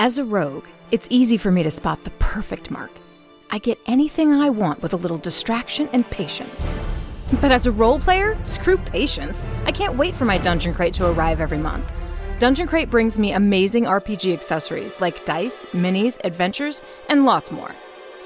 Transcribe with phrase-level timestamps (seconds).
[0.00, 2.92] As a rogue, it's easy for me to spot the perfect mark.
[3.50, 6.70] I get anything I want with a little distraction and patience.
[7.40, 9.44] But as a role player, screw patience.
[9.64, 11.90] I can't wait for my Dungeon Crate to arrive every month.
[12.38, 17.74] Dungeon Crate brings me amazing RPG accessories like dice, minis, adventures, and lots more.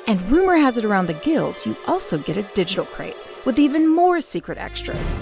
[0.07, 3.17] And rumor has it around the guild you also get a digital crate
[3.47, 5.17] with even more secret extras.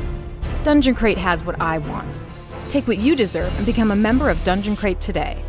[0.65, 2.21] Dungeon Crate has what I want.
[2.69, 5.41] Take what you deserve and become a member of Dungeon Crate today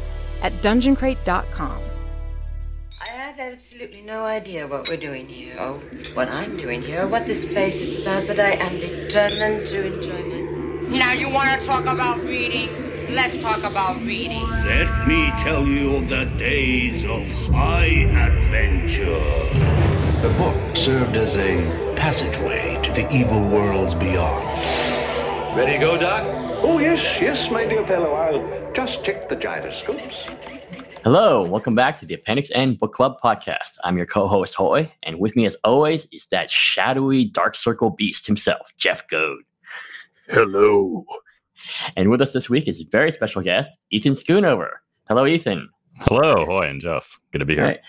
[0.41, 1.83] at dungeoncrate.com.
[2.99, 5.79] I have absolutely no idea what we're doing here, or
[6.13, 9.85] what I'm doing here, or what this place is about, but I am determined to
[9.85, 10.89] enjoy myself.
[10.89, 12.69] Now you want to talk about reading?
[13.09, 14.47] Let's talk about reading.
[14.49, 19.19] Let me tell you of the days of high adventure.
[20.21, 25.57] The book served as a passageway to the evil worlds beyond.
[25.57, 26.40] Ready to go, Doc?
[26.64, 28.14] Oh, yes, yes, my dear fellow.
[28.14, 30.14] I'll just check the gyroscopes.
[31.04, 33.80] Hello, welcome back to the Appendix N Book Club podcast.
[33.83, 38.27] I'm your co-host Hoy, and with me as always is that shadowy Dark Circle beast
[38.27, 39.41] himself, Jeff Goad.
[40.30, 41.03] Hello.
[41.97, 44.69] And with us this week is a very special guest, Ethan Schoonover.
[45.07, 45.67] Hello, Ethan.
[46.07, 47.19] Hello, Hoy and Jeff.
[47.31, 47.66] Good to be here.
[47.66, 47.80] Right.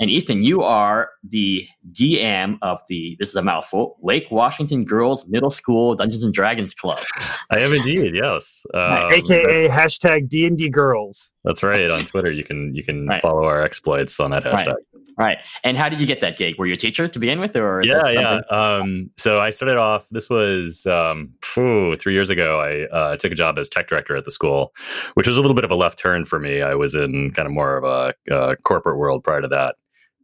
[0.00, 5.26] And Ethan, you are the DM of the, this is a mouthful, Lake Washington Girls
[5.26, 7.02] Middle School Dungeons and Dragons Club.
[7.50, 8.64] I am indeed, yes.
[8.74, 11.30] Um, AKA hashtag D&D Girls.
[11.44, 11.90] That's right.
[11.90, 13.22] On Twitter, you can you can right.
[13.22, 14.66] follow our exploits on that hashtag.
[14.66, 14.76] Right.
[15.18, 15.38] Right.
[15.64, 16.58] And how did you get that gig?
[16.58, 18.40] Were you a teacher to begin with, or yeah, yeah.
[18.50, 20.06] Um, so I started off.
[20.12, 22.60] This was um, phew, three years ago.
[22.60, 24.72] I uh, took a job as tech director at the school,
[25.14, 26.62] which was a little bit of a left turn for me.
[26.62, 29.74] I was in kind of more of a, a corporate world prior to that.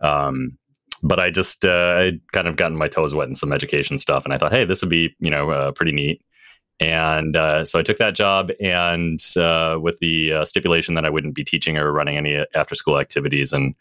[0.00, 0.58] Um,
[1.02, 4.24] but I just uh, I'd kind of gotten my toes wet in some education stuff,
[4.24, 6.22] and I thought, hey, this would be you know uh, pretty neat.
[6.80, 11.10] And uh, so I took that job, and uh, with the uh, stipulation that I
[11.10, 13.52] wouldn't be teaching or running any after school activities.
[13.52, 13.76] And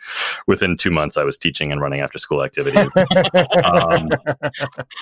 [0.46, 2.88] within two months, I was teaching and running after school activities.
[3.64, 4.10] um,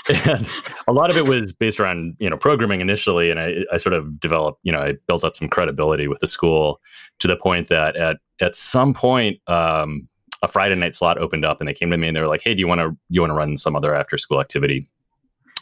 [0.07, 0.47] and
[0.87, 3.93] a lot of it was based around you know programming initially, and I, I sort
[3.93, 6.79] of developed you know I built up some credibility with the school
[7.19, 9.39] to the point that at at some point.
[9.47, 10.07] Um,
[10.41, 12.41] a Friday night slot opened up, and they came to me and they were like,
[12.43, 14.87] "Hey, do you want to you want to run some other after school activity?"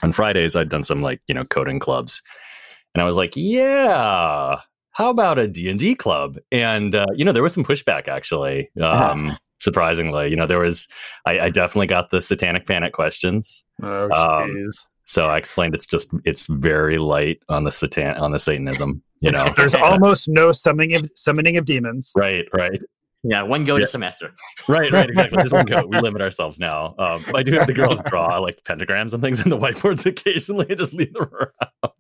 [0.04, 2.22] on Fridays, I'd done some like, you know, coding clubs.
[2.94, 4.60] And I was like, yeah,
[4.92, 6.38] how about a D&D club?
[6.52, 8.70] And, uh, you know, there was some pushback actually.
[8.82, 10.88] Um, Surprisingly, you know, there was,
[11.26, 13.66] I, I, definitely got the satanic panic questions.
[13.84, 14.72] Oh, um,
[15.04, 19.34] so I explained it's just, it's very light on the satan, on the Satanism, you
[19.34, 19.50] know.
[19.58, 22.14] There's almost no summoning of, summoning of demons.
[22.16, 22.82] Right, right.
[23.24, 23.84] Yeah, one go yeah.
[23.84, 24.34] a semester.
[24.68, 25.42] Right, right, exactly.
[25.44, 25.86] Just one go.
[25.86, 26.96] We limit ourselves now.
[26.98, 30.68] Um, I do have the girls draw like pentagrams and things on the whiteboards occasionally
[30.70, 31.94] and just leave them around.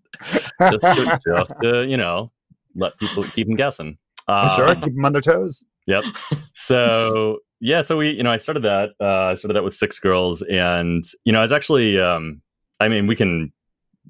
[0.72, 2.32] just, to, just to, you know,
[2.76, 3.98] let people keep them guessing.
[4.28, 5.64] Um, sure, keep them on their toes.
[5.88, 6.06] Yep.
[6.54, 8.92] So yeah, so we, you know, I started that.
[9.02, 12.42] Uh, I started that with six girls, and you know, I was actually, um,
[12.80, 13.52] I mean, we can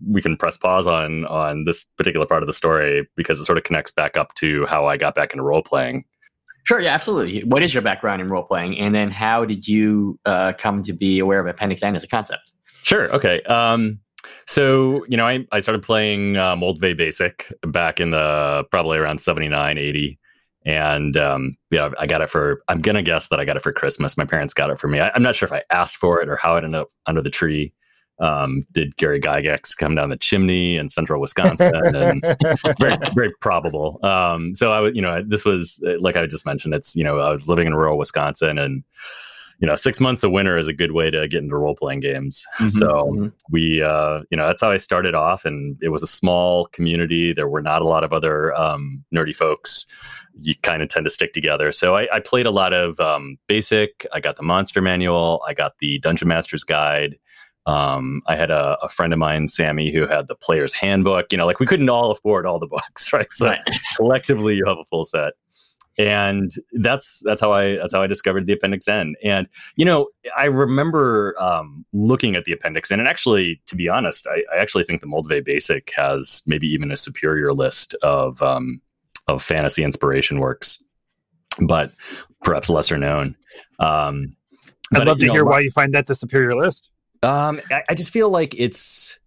[0.07, 3.57] we can press pause on on this particular part of the story because it sort
[3.57, 6.05] of connects back up to how I got back into role playing.
[6.63, 7.41] Sure, yeah, absolutely.
[7.41, 10.93] What is your background in role playing, and then how did you uh, come to
[10.93, 12.53] be aware of Appendix N as a concept?
[12.83, 13.13] Sure.
[13.13, 13.41] Okay.
[13.43, 13.99] Um,
[14.47, 19.19] so you know, I, I started playing uh, Moldvay Basic back in the probably around
[19.21, 20.19] 79, 80.
[20.65, 22.61] And um, yeah, I got it for.
[22.67, 24.17] I'm gonna guess that I got it for Christmas.
[24.17, 24.99] My parents got it for me.
[24.99, 27.21] I, am not sure if I asked for it or how it ended up under
[27.21, 27.73] the tree
[28.19, 31.71] um, did Gary Gygax come down the chimney in central Wisconsin?
[31.95, 32.21] and
[32.77, 33.99] very, very probable.
[34.03, 36.73] Um, so I was, you know, this was like I just mentioned.
[36.73, 38.83] It's you know, I was living in rural Wisconsin, and
[39.59, 41.99] you know, six months of winter is a good way to get into role playing
[41.99, 42.45] games.
[42.55, 43.27] Mm-hmm, so mm-hmm.
[43.51, 47.33] we, uh, you know, that's how I started off, and it was a small community.
[47.33, 49.85] There were not a lot of other um, nerdy folks.
[50.41, 51.73] You kind of tend to stick together.
[51.73, 54.07] So I, I played a lot of um, basic.
[54.13, 55.43] I got the monster manual.
[55.45, 57.17] I got the dungeon master's guide.
[57.69, 61.27] Um, I had a, a, friend of mine, Sammy, who had the player's handbook.
[61.31, 63.27] You know, like we couldn't all afford all the books, right?
[63.31, 63.61] So right.
[63.97, 65.33] collectively, you have a full set,
[65.99, 69.13] and that's that's how I that's how I discovered the Appendix N.
[69.23, 73.87] And you know, I remember um, looking at the Appendix N, and actually, to be
[73.87, 78.41] honest, I, I actually think the Moldvay Basic has maybe even a superior list of
[78.41, 78.81] um,
[79.27, 80.81] of fantasy inspiration works,
[81.67, 81.91] but
[82.41, 83.35] perhaps lesser known.
[83.79, 84.31] Um,
[84.95, 86.89] I'd love to know, hear why you find that the superior list.
[87.23, 89.19] Um, I, I just feel like it's.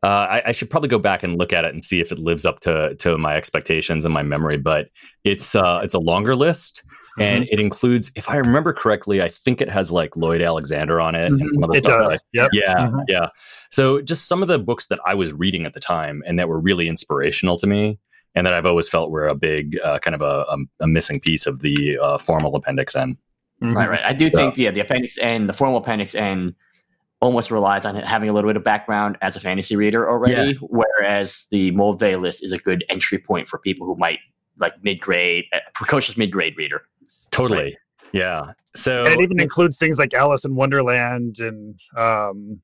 [0.00, 2.20] Uh, I, I, should probably go back and look at it and see if it
[2.20, 4.56] lives up to to my expectations and my memory.
[4.56, 4.90] But
[5.24, 7.22] it's uh, it's a longer list, mm-hmm.
[7.22, 11.16] and it includes, if I remember correctly, I think it has like Lloyd Alexander on
[11.16, 11.40] it mm-hmm.
[11.40, 12.10] and some other it stuff.
[12.10, 12.20] Does.
[12.32, 12.50] yep.
[12.52, 13.00] Yeah, mm-hmm.
[13.08, 13.28] yeah.
[13.70, 16.48] So just some of the books that I was reading at the time and that
[16.48, 17.98] were really inspirational to me,
[18.36, 21.18] and that I've always felt were a big uh, kind of a, a, a, missing
[21.18, 23.18] piece of the uh, formal Appendix N.
[23.62, 23.76] Mm-hmm.
[23.76, 24.00] Right, right.
[24.04, 26.54] I do think yeah, the Appendix N, the formal Appendix N,
[27.20, 30.58] almost relies on having a little bit of background as a fantasy reader already, yeah.
[30.60, 34.20] whereas the Moldvay list is a good entry point for people who might
[34.58, 36.82] like mid grade, precocious mid grade reader.
[37.30, 37.62] Totally.
[37.62, 37.76] Right.
[38.12, 38.52] Yeah.
[38.74, 42.60] So and it even includes things like Alice in Wonderland and um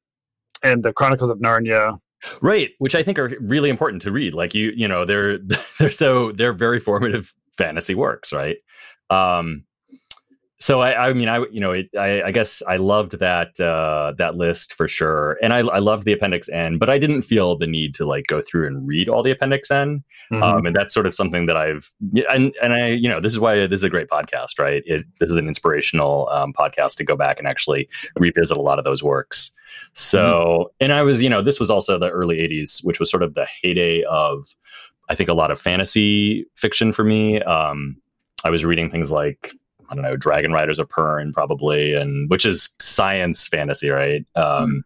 [0.63, 1.99] and the Chronicles of Narnia.
[2.41, 4.33] Right, which I think are really important to read.
[4.33, 5.39] Like you, you know, they're
[5.79, 8.57] they're so they're very formative fantasy works, right?
[9.11, 9.65] Um
[10.65, 14.15] so I, I mean, I you know, it, I, I guess I loved that uh,
[14.17, 17.59] that list for sure, and I, I loved the Appendix N, but I didn't feel
[17.59, 20.03] the need to like go through and read all the Appendix N,
[20.33, 20.43] mm-hmm.
[20.43, 21.93] um, and that's sort of something that I've
[22.31, 24.83] and and I you know this is why this is a great podcast, right?
[24.87, 28.79] It, this is an inspirational um, podcast to go back and actually revisit a lot
[28.79, 29.53] of those works.
[29.93, 30.85] So, mm-hmm.
[30.85, 33.35] and I was you know this was also the early '80s, which was sort of
[33.35, 34.47] the heyday of
[35.11, 37.43] I think a lot of fantasy fiction for me.
[37.43, 38.01] Um,
[38.47, 39.53] I was reading things like
[39.91, 44.25] I don't know, Dragon Riders of Pern, probably, and which is science fantasy, right?
[44.35, 44.81] Um, mm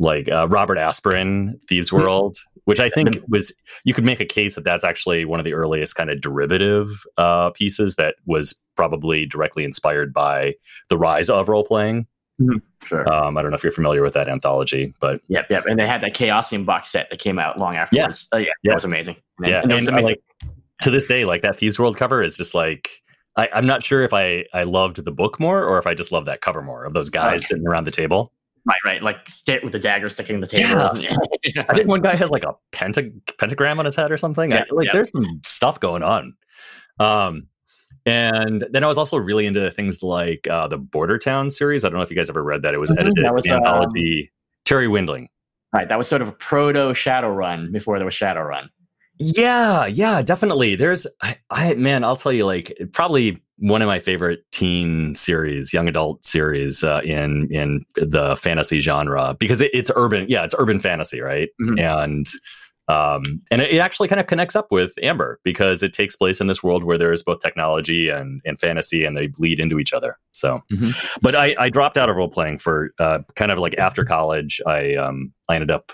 [0.00, 1.96] Like uh, Robert Asprin, Thieves hmm.
[1.96, 2.36] World,
[2.66, 3.52] which I think was
[3.84, 7.02] you could make a case that that's actually one of the earliest kind of derivative
[7.16, 10.54] uh, pieces that was probably directly inspired by
[10.88, 12.06] the rise of role playing.
[12.40, 12.58] Mm-hmm.
[12.84, 13.12] Sure.
[13.12, 15.64] Um, I don't know if you're familiar with that anthology, but yep, yep.
[15.66, 18.28] And they had that Chaosium box set that came out long afterwards.
[18.32, 18.70] Yeah, uh, yeah, yeah.
[18.70, 19.16] that was amazing.
[19.38, 20.04] And yeah, and, and amazing.
[20.04, 20.22] like
[20.82, 23.02] to this day, like that Thieves World cover is just like
[23.38, 26.10] I, am not sure if I, I loved the book more or if I just
[26.10, 27.46] love that cover more of those guys okay.
[27.46, 28.32] sitting around the table.
[28.66, 29.02] Right, right.
[29.02, 30.90] Like sit with the dagger sticking in the table.
[31.44, 31.64] Yeah.
[31.68, 34.50] I think one guy has like a penta- pentagram on his head or something.
[34.50, 34.92] Yeah, I, like yeah.
[34.92, 36.34] there's some stuff going on.
[36.98, 37.46] Um,
[38.04, 41.84] and then I was also really into things like uh, the Border Town series.
[41.84, 42.74] I don't know if you guys ever read that.
[42.74, 43.00] It was mm-hmm.
[43.00, 44.22] edited that was, anthology.
[44.22, 44.28] Um,
[44.64, 45.28] Terry Windling.
[45.72, 48.68] Right, that was sort of a proto Shadowrun before there was Shadowrun.
[49.18, 50.76] Yeah, yeah, definitely.
[50.76, 55.72] There's, I, I, man, I'll tell you, like, probably one of my favorite teen series,
[55.72, 60.26] young adult series uh, in in the fantasy genre because it, it's urban.
[60.28, 61.48] Yeah, it's urban fantasy, right?
[61.60, 61.78] Mm-hmm.
[61.80, 62.26] And
[62.88, 66.40] um, and it, it actually kind of connects up with Amber because it takes place
[66.40, 69.78] in this world where there is both technology and and fantasy, and they bleed into
[69.78, 70.18] each other.
[70.32, 70.90] So, mm-hmm.
[71.20, 74.60] but I, I dropped out of role playing for uh, kind of like after college.
[74.66, 75.92] I um, I ended up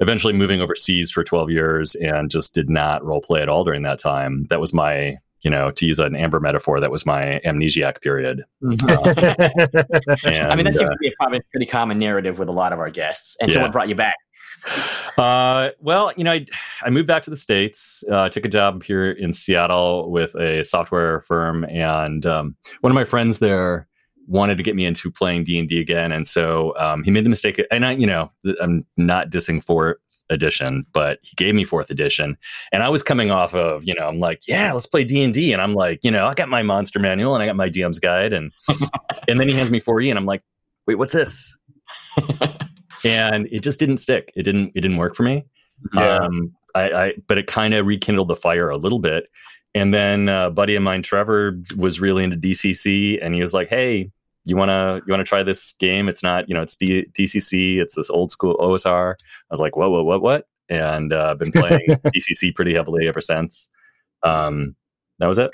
[0.00, 3.82] eventually moving overseas for 12 years and just did not role play at all during
[3.82, 4.44] that time.
[4.44, 8.44] That was my, you know, to use an Amber metaphor, that was my amnesiac period.
[8.62, 8.88] Mm-hmm.
[8.88, 12.48] Uh, and, I mean, that seems uh, to be a probably pretty common narrative with
[12.48, 13.36] a lot of our guests.
[13.40, 13.54] And yeah.
[13.54, 14.16] so, what brought you back?
[15.18, 16.44] Uh, well, you know, I,
[16.82, 18.04] I moved back to the states.
[18.10, 22.94] Uh, took a job here in Seattle with a software firm, and um, one of
[22.94, 23.88] my friends there
[24.28, 27.24] wanted to get me into playing D and D again, and so um, he made
[27.24, 27.64] the mistake.
[27.70, 28.30] And I, you know,
[28.60, 29.96] I'm not dissing fourth
[30.28, 32.36] edition, but he gave me fourth edition,
[32.72, 35.32] and I was coming off of, you know, I'm like, yeah, let's play D and
[35.32, 37.70] D, and I'm like, you know, I got my monster manual and I got my
[37.70, 38.52] DM's guide, and
[39.28, 40.42] and then he hands me 4E, and I'm like,
[40.86, 41.56] wait, what's this?
[43.06, 44.32] and it just didn't stick.
[44.36, 44.72] It didn't.
[44.74, 45.44] It didn't work for me.
[45.94, 46.18] Yeah.
[46.18, 49.28] Um, I, I but it kind of rekindled the fire a little bit.
[49.74, 53.52] And then uh, a buddy of mine, Trevor, was really into DCC, and he was
[53.52, 54.10] like, "Hey,
[54.46, 56.08] you want to you want to try this game?
[56.08, 57.78] It's not you know it's D- DCC.
[57.78, 59.12] It's this old school OSR.
[59.12, 59.16] I
[59.50, 60.46] was like, whoa, whoa, what, what?
[60.68, 63.70] And I've uh, been playing DCC pretty heavily ever since.
[64.22, 64.74] Um,
[65.18, 65.50] that was it.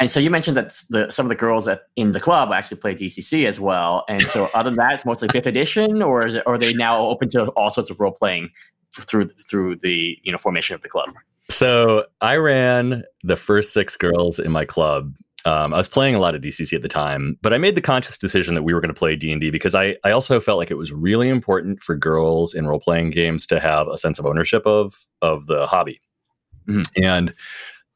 [0.00, 2.78] And so you mentioned that the, some of the girls at, in the club actually
[2.78, 4.04] play DCC as well.
[4.08, 7.06] And so other than that, it's mostly fifth edition, or is it, are they now
[7.06, 8.50] open to all sorts of role playing
[8.94, 11.10] through through the you know formation of the club?
[11.50, 16.18] So I ran the first six girls in my club um, I was playing a
[16.18, 18.80] lot of DCC at the time, but I made the conscious decision that we were
[18.80, 21.28] going to play D and D because I I also felt like it was really
[21.28, 25.46] important for girls in role playing games to have a sense of ownership of of
[25.46, 26.00] the hobby,
[26.68, 26.82] mm-hmm.
[27.02, 27.32] and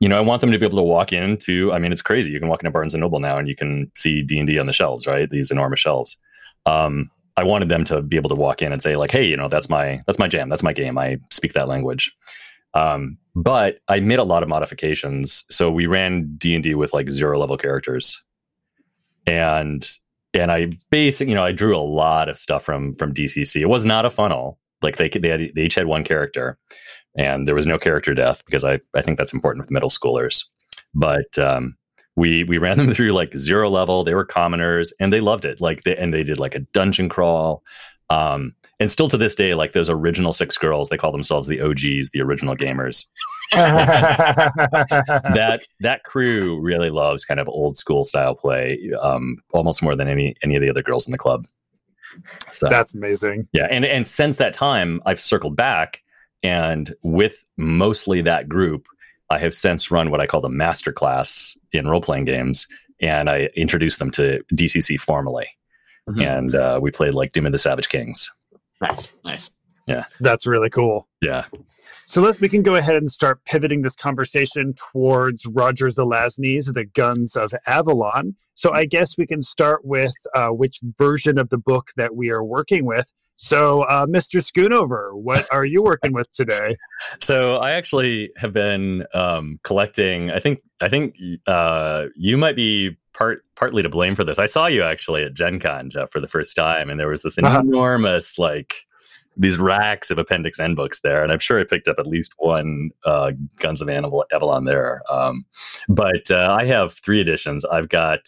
[0.03, 1.73] you know I want them to be able to walk into.
[1.73, 2.33] I mean, it's crazy.
[2.33, 4.59] You can walk into Barnes and Noble now and you can see D and D
[4.59, 5.31] on the shelves, right?
[5.31, 6.17] These enormous shelves.
[6.67, 9.37] Um, I wanted them to be able to walk in and say like, "Hey, you
[9.37, 10.49] know, that's my that's my jam.
[10.49, 10.99] That's my game.
[10.99, 12.13] I speak that language."
[12.75, 15.45] Um, but I made a lot of modifications.
[15.51, 18.21] So we ran D and D with like zero level characters,
[19.29, 19.89] and
[20.35, 23.61] and I basically, you know, I drew a lot of stuff from from DCC.
[23.61, 24.59] It was not a funnel.
[24.83, 26.59] Like they they, had, they each had one character,
[27.17, 30.45] and there was no character death because I I think that's important with middle schoolers.
[30.95, 31.77] But um,
[32.17, 34.05] we we ran them through like zero level.
[34.05, 35.61] They were commoners, and they loved it.
[35.61, 37.63] Like they and they did like a dungeon crawl.
[38.11, 41.61] Um, and still to this day, like those original six girls, they call themselves the
[41.61, 43.05] OGs, the original gamers.
[43.53, 44.53] that
[45.81, 50.35] that crew really loves kind of old school style play, um, almost more than any
[50.43, 51.47] any of the other girls in the club.
[52.51, 53.49] So that's amazing.
[53.53, 56.03] Yeah, and and since that time, I've circled back,
[56.43, 58.87] and with mostly that group,
[59.31, 62.67] I have since run what I call the master class in role playing games,
[63.01, 65.47] and I introduced them to DCC formally,
[66.11, 66.21] Mm-hmm.
[66.21, 68.29] and uh, we played like Doom of the Savage Kings.
[68.81, 69.51] Nice, nice.
[69.87, 71.07] Yeah, That's really cool.
[71.23, 71.45] yeah.
[72.09, 76.85] So let we can go ahead and start pivoting this conversation towards Roger Zelazny's The
[76.87, 78.35] Guns of Avalon.
[78.55, 82.31] So I guess we can start with uh, which version of the book that we
[82.31, 83.11] are working with.
[83.45, 84.41] So, uh, Mr.
[84.41, 86.77] Schoonover, what are you working with today?
[87.21, 90.31] So I actually have been um, collecting.
[90.31, 91.17] I think I think
[91.49, 94.39] uh, you might be part partly to blame for this.
[94.39, 97.23] I saw you actually at Gen Con, Jeff, for the first time, and there was
[97.23, 97.59] this Uh-huh.
[97.59, 98.75] enormous like
[99.37, 102.33] these racks of Appendix N books there, and I'm sure I picked up at least
[102.39, 105.03] one uh, Guns of Aval- Avalon there.
[105.11, 105.45] Um,
[105.89, 107.65] but uh, I have three editions.
[107.65, 108.21] I've got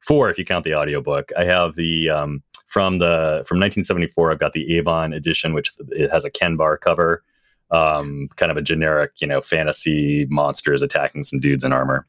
[0.00, 1.30] four if you count the audiobook.
[1.36, 4.32] I have the um, from the from 1974.
[4.32, 7.22] I've got the Avon edition, which it has a Ken Barr cover,
[7.70, 12.06] um, kind of a generic, you know, fantasy monsters attacking some dudes in armor.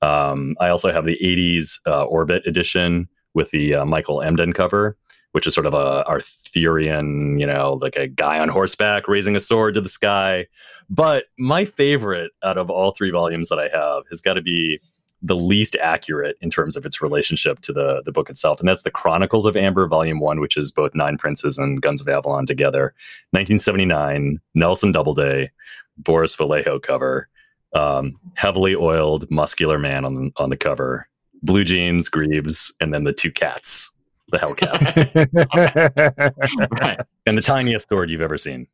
[0.00, 4.96] Um, I also have the 80s uh, Orbit edition with the uh, Michael Emden cover,
[5.32, 9.40] which is sort of a Arthurian, you know, like a guy on horseback raising a
[9.40, 10.46] sword to the sky.
[10.88, 14.80] But my favorite out of all three volumes that I have has got to be
[15.22, 18.82] the least accurate in terms of its relationship to the the book itself, and that's
[18.82, 22.46] the Chronicles of Amber, Volume One, which is both Nine Princes and Guns of Avalon
[22.46, 22.94] together.
[23.30, 25.50] 1979, Nelson Doubleday,
[25.96, 27.28] Boris Vallejo cover,
[27.74, 31.08] um, heavily oiled, muscular man on on the cover,
[31.42, 33.92] blue jeans, greaves, and then the two cats,
[34.28, 35.28] the Hellcat,
[36.80, 37.00] Right.
[37.26, 38.68] and the tiniest sword you've ever seen.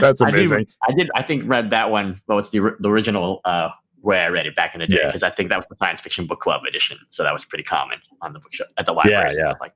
[0.00, 0.66] That's I did, amazing.
[0.88, 1.10] I did.
[1.14, 2.20] I think read that one.
[2.26, 3.70] Well, it's the, the original uh,
[4.02, 5.06] where I read it back in the day Yeah.
[5.06, 6.98] because I think that was the science fiction book club edition.
[7.08, 9.48] So that was pretty common on the bookshop at the libraries and yeah.
[9.50, 9.72] stuff like.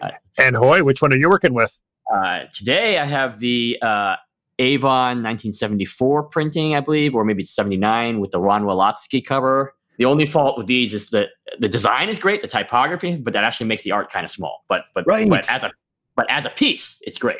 [0.00, 0.10] Yeah.
[0.38, 1.76] And Hoy, which one are you working with?
[2.12, 4.16] Uh, today I have the uh,
[4.58, 9.74] Avon 1974 printing, I believe, or maybe it's 79 with the Ron Walotsky cover.
[9.98, 11.28] The only fault with these is that
[11.60, 14.64] the design is great, the typography, but that actually makes the art kind of small.
[14.68, 15.28] But but Right.
[15.28, 15.70] but as a
[16.16, 17.38] but as a piece, it's great,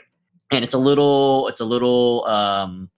[0.53, 2.89] and it's a little it's a little um,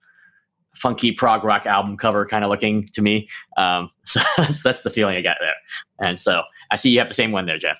[0.77, 3.27] funky prog rock album cover kind of looking to me.
[3.57, 4.19] Um, so
[4.63, 5.53] that's, the feeling I got there.
[5.99, 6.41] And so
[6.71, 7.79] I see you have the same one there, Jeff.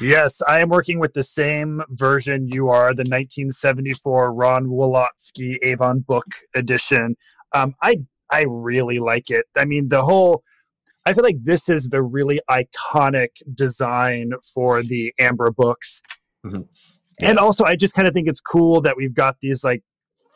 [0.00, 6.00] Yes, I am working with the same version you are, the 1974 Ron Walotsky Avon
[6.00, 7.16] Book Edition.
[7.52, 7.98] Um, I
[8.30, 9.46] I really like it.
[9.56, 10.42] I mean, the whole.
[11.06, 16.00] I feel like this is the really iconic design for the Amber books,
[16.46, 16.66] Mhm.
[17.20, 19.82] and also I just kind of think it's cool that we've got these like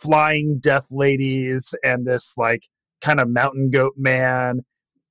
[0.00, 2.62] flying death ladies and this like
[3.00, 4.62] kind of mountain goat man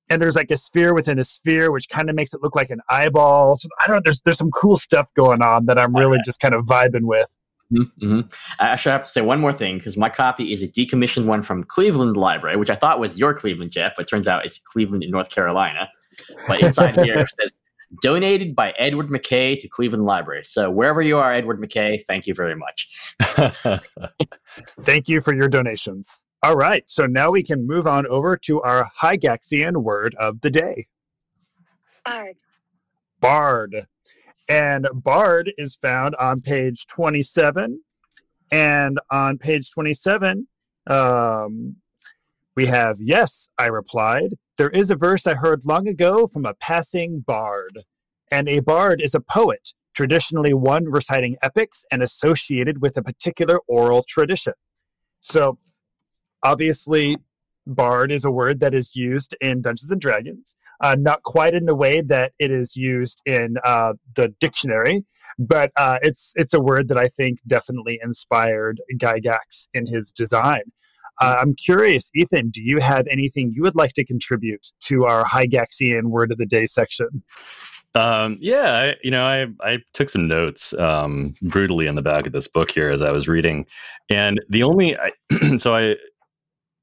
[0.10, 2.70] and there's like a sphere within a sphere, which kind of makes it look like
[2.70, 3.58] an eyeball.
[3.58, 4.02] So I don't know.
[4.06, 7.28] There's there's some cool stuff going on that I'm really just kind of vibing with.
[7.72, 8.22] Mm-hmm.
[8.60, 11.42] I actually have to say one more thing because my copy is a decommissioned one
[11.42, 14.60] from Cleveland Library, which I thought was your Cleveland, Jeff, but it turns out it's
[14.60, 15.90] Cleveland in North Carolina.
[16.48, 17.57] But inside here it says
[18.02, 20.44] donated by Edward McKay to Cleveland Library.
[20.44, 22.90] So wherever you are, Edward McKay, thank you very much.
[24.82, 26.20] Thank you for your donations.
[26.44, 30.52] All right, so now we can move on over to our Gygaxian word of the
[30.52, 30.88] day.
[32.06, 32.36] Bard.
[33.20, 33.88] Bard.
[34.48, 37.82] And Bard is found on page 27.
[38.52, 40.48] And on page 27,
[40.88, 41.76] um,
[42.56, 44.36] we have, Yes, I replied.
[44.58, 47.84] There is a verse I heard long ago from a passing bard.
[48.32, 53.60] And a bard is a poet, traditionally one reciting epics and associated with a particular
[53.68, 54.54] oral tradition.
[55.22, 55.60] So,
[56.44, 57.18] obviously,
[57.66, 61.66] bard is a word that is used in Dungeons and Dragons uh, not quite in
[61.66, 65.06] the way that it is used in uh, the dictionary,
[65.40, 70.64] but uh, it's it's a word that I think definitely inspired Gygax in his design.
[71.20, 75.26] Uh, I'm curious, Ethan, do you have anything you would like to contribute to our
[75.26, 77.24] Gygaxian word of the day section?
[77.96, 82.28] Um, yeah, I, you know, I I took some notes um, brutally in the back
[82.28, 83.66] of this book here as I was reading,
[84.10, 85.12] and the only I,
[85.58, 85.96] so I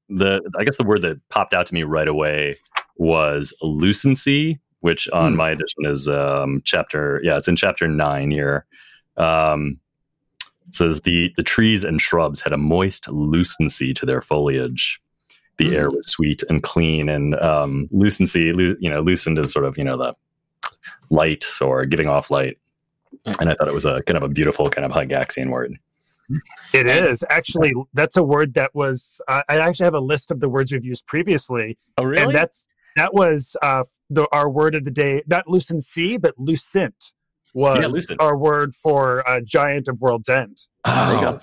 [0.09, 2.57] the I guess the word that popped out to me right away
[2.97, 5.37] was lucency, which on Hmm.
[5.37, 8.65] my edition is um, chapter yeah, it's in chapter nine here.
[9.15, 9.79] Um,
[10.67, 15.01] it says the the trees and shrubs had a moist lucency to their foliage.
[15.57, 19.65] The air was sweet and clean, and um, lucency, lu- you know, loosened is sort
[19.65, 20.13] of you know the
[21.09, 22.57] light or giving off light.
[23.39, 25.77] And I thought it was a kind of a beautiful kind of Gygaxian word.
[26.73, 29.21] It is actually that's a word that was.
[29.27, 32.23] Uh, I actually have a list of the words we've used previously, Oh, really?
[32.23, 32.65] and that's
[32.97, 35.21] that was uh, the our word of the day.
[35.27, 37.13] Not lucency, but lucent
[37.55, 38.21] was Yeah, lucent.
[38.21, 40.61] our word for uh, giant of world's end.
[40.85, 41.39] There you go.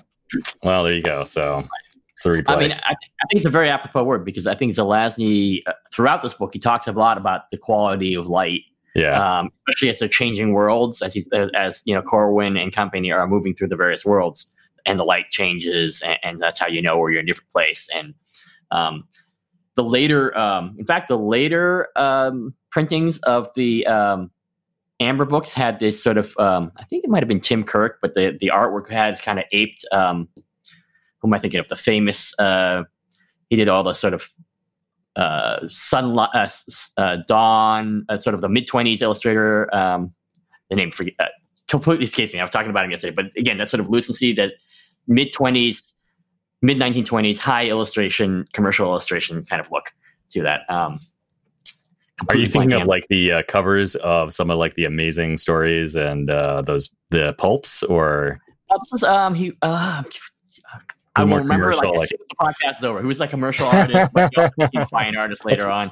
[0.63, 1.25] Well, there you go.
[1.25, 1.63] So
[2.21, 2.43] to replay.
[2.47, 5.73] I mean, I, I think it's a very apropos word because I think Zelazny, uh,
[5.93, 8.61] throughout this book, he talks a lot about the quality of light.
[8.95, 13.11] yeah, Um, especially as they're changing worlds, as he's as you know, Corwin and company
[13.11, 14.51] are moving through the various worlds,
[14.85, 17.51] and the light changes, and, and that's how you know where you're in a different
[17.51, 17.89] place.
[17.93, 18.13] And
[18.71, 19.03] um,
[19.75, 24.31] the later, um, in fact, the later um, printings of the um,
[25.03, 27.99] Amber books had this sort of, um, I think it might have been Tim Kirk,
[28.01, 29.85] but the the artwork had kind of aped.
[29.91, 30.27] Um,
[31.19, 31.67] who am I thinking of?
[31.67, 32.37] The famous.
[32.39, 32.83] Uh,
[33.49, 34.29] he did all the sort of
[35.15, 36.47] uh, sunlight, uh,
[36.97, 39.73] uh, dawn, uh, sort of the mid twenties illustrator.
[39.75, 40.13] Um,
[40.69, 41.27] the name forget, uh,
[41.67, 42.39] completely escapes me.
[42.39, 44.53] I was talking about him yesterday, but again, that sort of lucency, that
[45.07, 45.93] mid twenties,
[46.61, 49.93] mid nineteen twenties, high illustration, commercial illustration kind of look
[50.31, 50.61] to that.
[50.69, 50.99] Um,
[52.29, 55.95] are you thinking of like the uh, covers of some of like the amazing stories
[55.95, 58.39] and uh, those the pulps, or
[58.69, 60.03] Pulps was, um, he, uh,
[61.15, 62.35] I will more remember like, commercial, as like- soon as the
[62.71, 63.01] podcast is over.
[63.01, 65.91] Who was like commercial artist, but he also fine artist later on.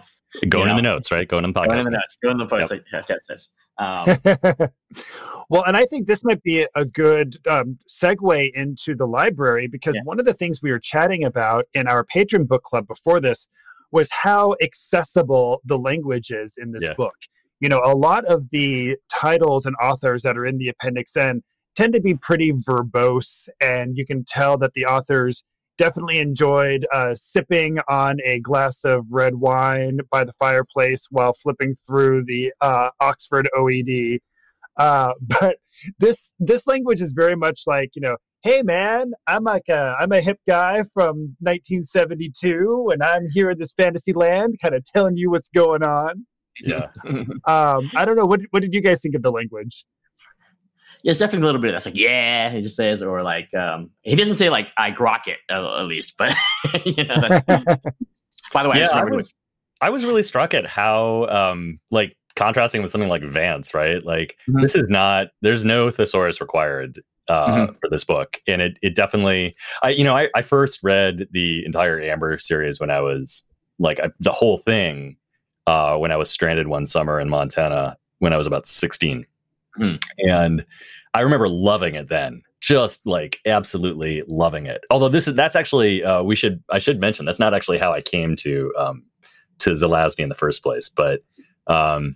[0.49, 0.75] going in know.
[0.77, 1.27] the notes, right?
[1.27, 1.67] Going in the podcast.
[1.67, 2.71] Going in the notes, going in the post.
[2.71, 3.49] Like, yes, yes, yes.
[3.77, 4.69] Um,
[5.49, 9.95] well, and I think this might be a good um, segue into the library because
[9.95, 10.01] Yeah.
[10.05, 13.47] one of the things we were chatting about in our patron book club before this
[13.91, 16.93] was how accessible the language is in this Yeah.
[16.93, 17.15] book.
[17.59, 21.43] You know, a lot of the titles and authors that are in the Appendix N
[21.75, 25.43] tend to be pretty verbose, and you can tell that the authors
[25.77, 31.75] definitely enjoyed uh, sipping on a glass of red wine by the fireplace while flipping
[31.87, 34.19] through the uh, Oxford OED.
[34.77, 35.57] Uh, but
[35.99, 40.11] this this language is very much like you know, hey man, I'm like a I'm
[40.11, 45.17] a hip guy from 1972, and I'm here in this fantasy land, kind of telling
[45.17, 46.25] you what's going on.
[46.63, 46.87] Yeah,
[47.47, 49.85] Um, I don't know what what did you guys think of the language?
[51.03, 53.51] Yeah, it's definitely a little bit of that's like, yeah, he just says, or like,
[53.55, 56.35] um, he doesn't say like, I grok it, uh, at least, but,
[56.85, 57.43] you know, that's,
[58.53, 58.85] by the way, I yeah.
[58.85, 59.33] just I was
[59.81, 64.05] I was really struck at how um like contrasting with something like Vance, right?
[64.05, 64.61] Like Mhm.
[64.61, 67.75] this is not there's no thesaurus required uh Mhm.
[67.79, 68.39] for this book.
[68.47, 72.79] And it it definitely I you know, I, I first read the entire Amber series
[72.79, 73.47] when I was
[73.79, 75.17] like I, the whole thing
[75.67, 79.25] uh when I was stranded one summer in Montana when I was about 16.
[79.75, 79.95] Hmm.
[80.19, 80.65] And
[81.13, 82.41] I remember loving it then.
[82.61, 84.83] Just like absolutely loving it.
[84.91, 87.91] Although this is that's actually uh we should I should mention that's not actually how
[87.91, 89.03] I came to um
[89.59, 91.21] to Zelazny in the first place, but
[91.67, 92.15] um,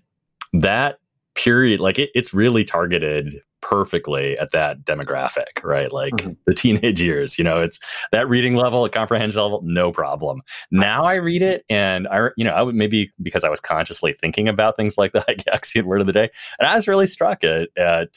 [0.54, 0.98] that
[1.36, 5.91] period, like it, it's really targeted perfectly at that demographic, right?
[5.91, 6.38] Like Mhm.
[6.45, 7.80] the teenage years, you know, it's
[8.12, 10.41] that reading level, a comprehension level, no problem.
[10.69, 14.13] Now I read it and I, you know, I would maybe because I was consciously
[14.13, 17.43] thinking about things like the Gygaxian word of the day, and I was really struck
[17.43, 18.10] at, at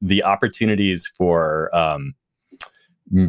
[0.00, 2.14] the opportunities for um,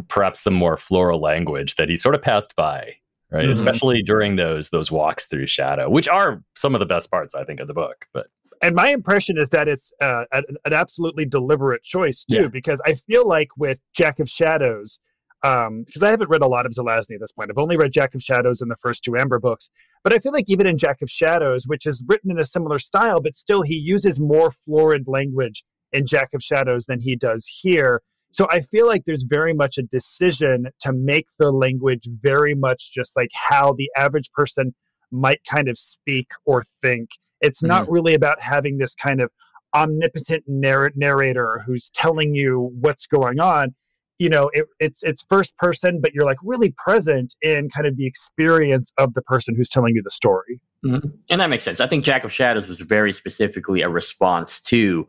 [0.08, 2.94] perhaps some more floral language that he sort of passed by
[3.30, 3.46] right?
[3.46, 3.50] Mhm.
[3.50, 7.42] Especially during those those walks through shadow, which are some of the best parts, I
[7.42, 8.06] think, of the book.
[8.12, 8.28] But
[8.64, 12.48] and my impression is that it's uh, an, an absolutely deliberate choice too, Yeah.
[12.48, 14.98] because I feel like with Jack of Shadows,
[15.42, 17.50] because I haven't read a lot of Zelazny at this point.
[17.50, 19.68] I've only read Jack of Shadows in the first two Amber books,
[20.02, 22.78] but I feel like even in Jack of Shadows, which is written in a similar
[22.78, 27.46] style, but still he uses more florid language in Jack of Shadows than he does
[27.46, 28.00] here.
[28.32, 32.92] So I feel like there's very much a decision to make the language very much
[32.92, 34.74] just like how the average person
[35.12, 37.10] might kind of speak or think.
[37.44, 39.30] It's not really about having this kind of
[39.74, 43.74] omnipotent narr- narrator who's telling you what's going on.
[44.18, 47.96] You know, it, it's it's first person, but you're like really present in kind of
[47.96, 50.60] the experience of the person who's telling you the story.
[50.84, 51.12] Mhm.
[51.30, 51.80] And that makes sense.
[51.80, 55.08] I think Jack of Shadows was very specifically a response to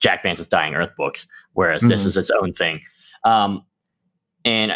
[0.00, 2.06] Jack Vance's Dying Earth books, whereas this Mhm.
[2.06, 2.80] is its own thing.
[3.24, 3.64] Um,
[4.44, 4.72] and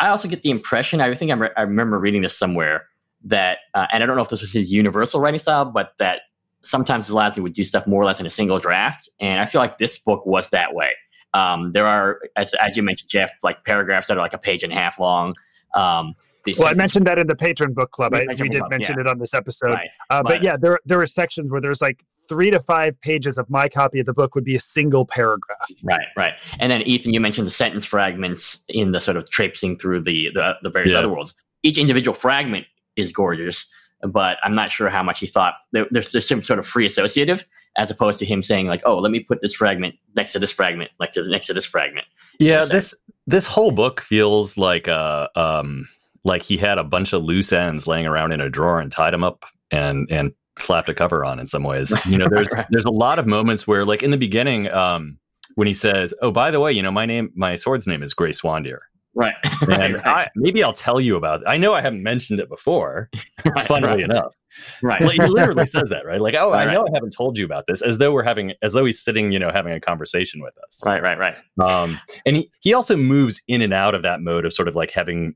[0.00, 2.86] I also get the impression, I think I, re- I remember reading this somewhere,
[3.24, 6.20] that, uh, and I don't know if this was his universal writing style, but that
[6.62, 9.08] sometimes Zelazny would do stuff more or less in a single draft.
[9.20, 10.92] And I feel like this book was that way.
[11.34, 14.62] Um, there are, as, as you mentioned, Jeff, like paragraphs that are like a page
[14.62, 15.34] and a half long.
[15.74, 16.14] Um,
[16.58, 18.14] Well, I mentioned that in the patron book club.
[18.14, 19.02] We I, we did club, mention yeah.
[19.02, 19.72] it on this episode.
[19.72, 19.90] Right.
[20.08, 23.36] Uh, but But- yeah, there there are sections where there's like three to five pages
[23.36, 25.68] of my copy of the book would be a single paragraph.
[25.82, 26.34] Right, right.
[26.58, 30.30] And then Ethan, you mentioned the sentence fragments in the sort of traipsing through the
[30.32, 31.00] the, the various Yeah.
[31.00, 31.34] other worlds.
[31.62, 32.66] Each individual fragment
[32.98, 33.66] is gorgeous,
[34.02, 36.86] but I'm not sure how much he thought there, there's there's some sort of free
[36.86, 37.44] associative
[37.76, 40.52] as opposed to him saying like, oh, let me put this fragment next to this
[40.52, 42.06] fragment, like to the next to this fragment.
[42.38, 42.94] yeah, this
[43.26, 45.88] this whole book feels like a um
[46.24, 49.12] like he had a bunch of loose ends laying around in a drawer and tied
[49.12, 51.94] them up and and slapped a cover on in some ways.
[52.06, 55.18] You know, there's there's a lot of moments where like in the beginning um
[55.54, 58.14] when he says, "Oh, by the way, you know, my name my sword's name is
[58.14, 58.78] Grayswandir."
[59.14, 59.34] Right.
[59.70, 61.46] And I, maybe I'll tell you about it.
[61.48, 63.10] I know I haven't mentioned it before,
[63.66, 64.00] funnily right.
[64.00, 64.34] enough.
[64.82, 65.00] Right.
[65.00, 66.20] Like, he literally says that, right?
[66.20, 68.52] Like, oh, Right, I know I haven't told you about this, as though we're having,
[68.62, 70.82] as though he's sitting, you know, having a conversation with us.
[70.86, 71.36] Right, right, right.
[71.60, 74.76] Um, and he, he also moves in and out of that mode of sort of
[74.76, 75.34] like having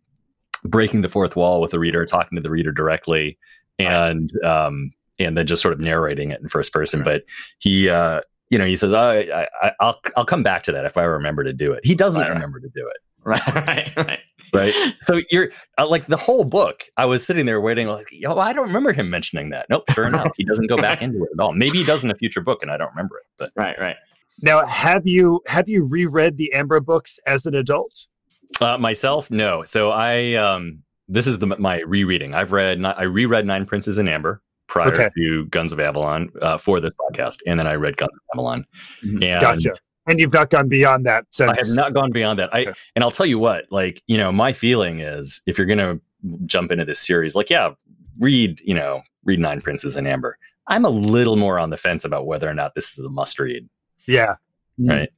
[0.64, 3.37] breaking the fourth wall with the reader, talking to the reader directly,
[3.78, 7.02] and um, and then just sort of narrating it in first person.
[7.02, 7.24] But
[7.58, 10.85] he, uh, you know, he says, oh, I, I, I'll I'll come back to that
[10.85, 11.80] if I remember to do it.
[11.85, 12.35] He doesn't Right, right.
[12.35, 12.96] remember to do it.
[13.24, 14.18] Right, right, right.
[14.54, 14.74] Right.
[15.00, 16.85] So you're uh, like the whole book.
[16.98, 19.64] I was sitting there waiting, like, yo, I don't remember him mentioning that.
[19.70, 19.85] Nope.
[19.92, 21.52] Sure enough, he doesn't go back into it at all.
[21.54, 23.24] Maybe he does in a future book, and I don't remember it.
[23.38, 23.96] But Right, right.
[24.42, 28.06] Now, have you have you reread the Amber books as an adult?
[28.61, 29.64] Uh, myself, no.
[29.64, 32.35] So I um this is the my rereading.
[32.35, 35.08] I've read I reread Nine Princes in Amber prior Okay.
[35.16, 38.66] to Guns of Avalon uh, for this podcast, and then I read Guns of Avalon.
[39.02, 39.24] Mhm.
[39.24, 39.70] And Gotcha.
[40.07, 41.51] And you've not gone beyond that since.
[41.51, 42.51] I have not gone beyond that.
[42.53, 42.73] I Okay.
[42.97, 46.01] and I'll tell you what, like you know, my feeling is if you're gonna
[46.47, 47.71] jump into this series, like yeah,
[48.19, 50.38] read you know read Nine Princes in Amber.
[50.69, 53.38] I'm a little more on the fence about whether or not this is a must
[53.38, 53.69] read.
[54.07, 54.37] Yeah.
[54.79, 55.11] Right.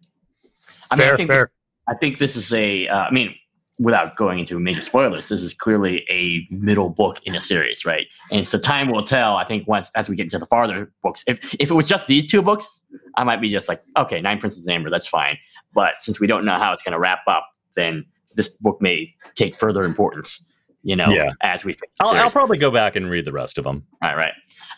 [0.90, 1.42] I mean, Fair, I think fair.
[1.44, 1.51] This,
[1.88, 2.88] I think this is a.
[2.88, 3.35] Uh, I mean,
[3.78, 8.06] without going into major spoilers, this is clearly a middle book in a series, right?
[8.30, 9.37] And so time will tell.
[9.37, 12.06] I think once as we get into the farther books, if if it was just
[12.06, 12.82] these two books,
[13.16, 15.37] I might be just like, okay, Nine Princes Amber, that's fine.
[15.72, 19.12] But since we don't know how it's going to wrap up, then this book may
[19.34, 20.48] take further importance.
[20.87, 21.30] You know, Yeah.
[21.40, 21.74] as we.
[22.00, 23.87] I'll, I'll probably go back and read the rest of them.
[24.02, 24.32] Right, right.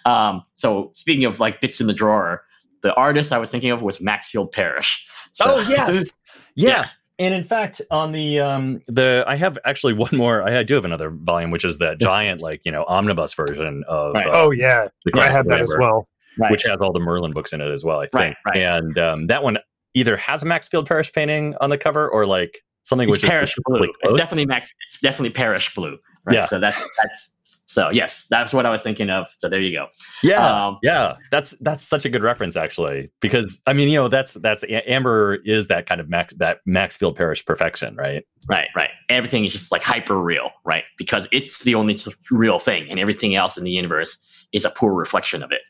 [0.04, 2.44] Um, so speaking of like bits in the drawer,
[2.82, 5.04] the artist I was thinking of was Maxfield Parrish.
[5.34, 6.12] So- Oh yes,
[6.54, 6.68] yeah.
[6.70, 6.88] Yeah.
[7.18, 10.42] And in fact, on the um the I have actually one more.
[10.42, 13.84] I, I do have another volume, which is that giant like you know omnibus version
[13.88, 14.26] of Right.
[14.26, 16.08] uh, Oh yeah, I have that as well.
[16.38, 16.50] right.
[16.50, 18.00] which has all the Merlin books in it as well.
[18.00, 19.58] I think, Right, and um, that one
[19.94, 23.52] either has a Maxfield Parrish painting on the cover or like something it's which Parrish
[23.56, 23.90] is blue.
[24.02, 24.68] It's definitely Max.
[24.88, 25.98] It's definitely Parrish blue.
[26.26, 26.34] Right.
[26.34, 26.46] Yeah.
[26.46, 27.30] So that's that's
[27.66, 29.26] so yes, that's what I was thinking of.
[29.38, 29.88] So there you go.
[30.22, 34.08] Yeah, Um, yeah, that's that's such a good reference actually, because I mean, you know,
[34.08, 38.24] that's that's Amber is that kind of Max that Maxfield Parrish perfection, right?
[38.48, 38.68] Right.
[38.76, 38.90] Right.
[39.08, 40.84] Everything is just like hyper real, right?
[40.96, 41.96] Because it's the only
[42.30, 44.16] real thing, and everything else in the universe
[44.52, 45.62] is a poor reflection of it.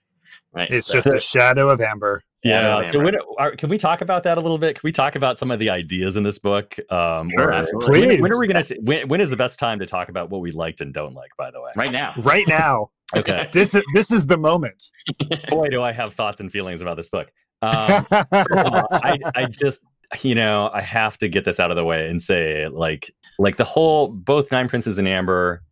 [0.53, 0.71] Right.
[0.71, 2.23] It's So- just a shadow of Amber.
[2.47, 2.81] Yeah.
[2.81, 4.77] Yeah, so when, are, can we talk about that a little bit?
[4.77, 6.77] Can we talk about some of the ideas in this book?
[6.91, 8.07] Um, Sure, or- absolutely.
[8.07, 8.79] when, when are we going to?
[8.83, 11.31] When, when is the best time to talk about what we liked and don't like?
[11.37, 12.15] By the way, right now.
[12.19, 13.49] Right now, Okay.
[13.53, 14.91] this is this is the moment.
[15.49, 17.29] Boy, do I have thoughts and feelings about this book.
[17.63, 19.87] Um, first I, I just,
[20.23, 23.57] you know, I have to get this out of the way and say, like, like
[23.57, 25.63] the whole both Nine Princes and Amber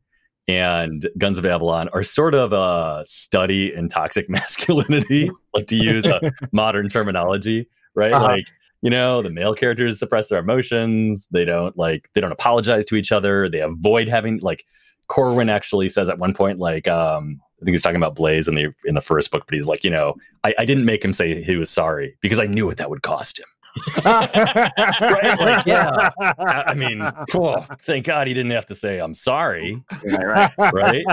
[0.47, 6.05] and Guns of Avalon are sort of a study in toxic masculinity, like to use
[6.05, 8.13] a modern terminology, right?
[8.13, 8.25] Uh-huh.
[8.25, 8.47] Like,
[8.83, 11.29] you know, the male characters suppress their emotions.
[11.29, 13.49] They don't like they don't apologize to each other.
[13.49, 14.67] They avoid having like
[15.09, 18.55] Corwin actually says at one point, like, um, I think he's talking about Bleys in
[18.55, 21.15] the in the first book, but he's like, you know, I, I didn't make him
[21.15, 23.47] say he was sorry because I knew what that would cost him.
[24.05, 25.37] Right?
[25.41, 26.11] Like, yeah.
[26.21, 27.65] I, I mean, cool.
[27.83, 30.51] Thank God he didn't have to say I'm sorry, Right.
[30.59, 30.73] Right.
[30.73, 31.05] right?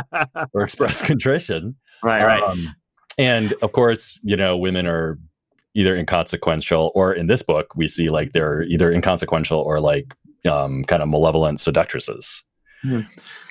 [0.54, 1.76] or express contrition.
[2.04, 2.24] Right.
[2.24, 2.44] Right.
[2.44, 2.74] Um,
[3.18, 5.20] and of course, you know, women are
[5.74, 10.14] either inconsequential or in this book, we see like they're either inconsequential or like
[10.50, 12.44] um, kind of malevolent seductresses.
[12.82, 13.02] Hmm.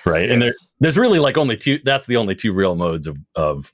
[0.05, 0.29] Right.
[0.29, 3.71] And there, there's really like only two, that's the only two real modes of, of,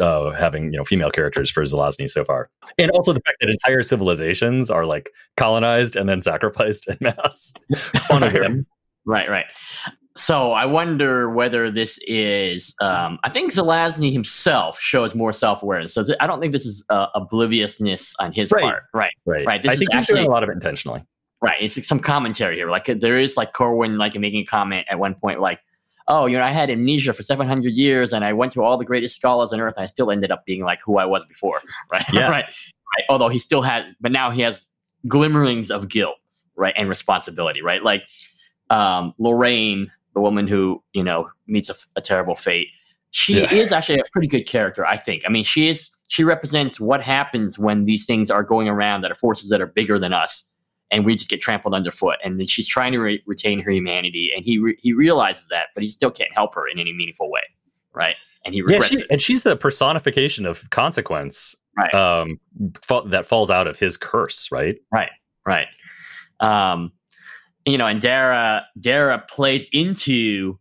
[0.00, 3.50] uh, having you know female characters for Zelazny so far, and also the fact that
[3.50, 7.52] entire civilizations are like colonized and then sacrificed in mass
[8.10, 8.66] on a whim.
[9.06, 9.46] Right, right.
[10.16, 12.74] So I wonder whether this is.
[12.80, 15.94] Um, I think Zelazny himself shows more self awareness.
[15.94, 18.62] So th- I don't think this is uh, obliviousness on his Right.
[18.62, 18.82] part.
[18.92, 19.46] Right, Right.
[19.46, 21.02] Right, this I is think he's doing actually- a lot of it intentionally.
[21.40, 21.56] right.
[21.60, 22.68] It's like some commentary here.
[22.70, 25.60] Like there is like Corwin like making a comment at one point, like,
[26.08, 28.76] "Oh, you know, I had amnesia for seven hundred years, and I went to all
[28.78, 31.24] the greatest scholars on earth, and I still ended up being like who I was
[31.24, 31.60] before."
[31.92, 32.28] Right, Yeah.
[32.28, 33.04] right, right.
[33.08, 34.68] Although he still had, but now he has
[35.08, 36.16] glimmerings of guilt,
[36.56, 37.82] right, and responsibility, right.
[37.82, 38.02] Like
[38.70, 42.68] um, Lorraine, the woman who you know meets a, a terrible fate,
[43.10, 43.52] she Yeah.
[43.52, 44.84] is actually a pretty good character.
[44.86, 45.22] I think.
[45.26, 45.90] I mean, she is.
[46.08, 49.66] She represents what happens when these things are going around that are forces that are
[49.66, 50.44] bigger than us,
[50.90, 52.18] and we just get trampled underfoot.
[52.24, 55.68] And then she's trying to re- retain her humanity, and he re- he realizes that,
[55.74, 57.42] but he still can't help her in any meaningful way,
[57.92, 58.16] right?
[58.44, 59.06] And he Yeah, regrets she, it.
[59.10, 61.94] and she's the personification of consequence Right.
[61.94, 62.38] um,
[62.82, 64.76] fa- that falls out of his curse, right?
[65.46, 65.66] right
[66.40, 66.92] um
[67.64, 70.58] you know and dara dara plays into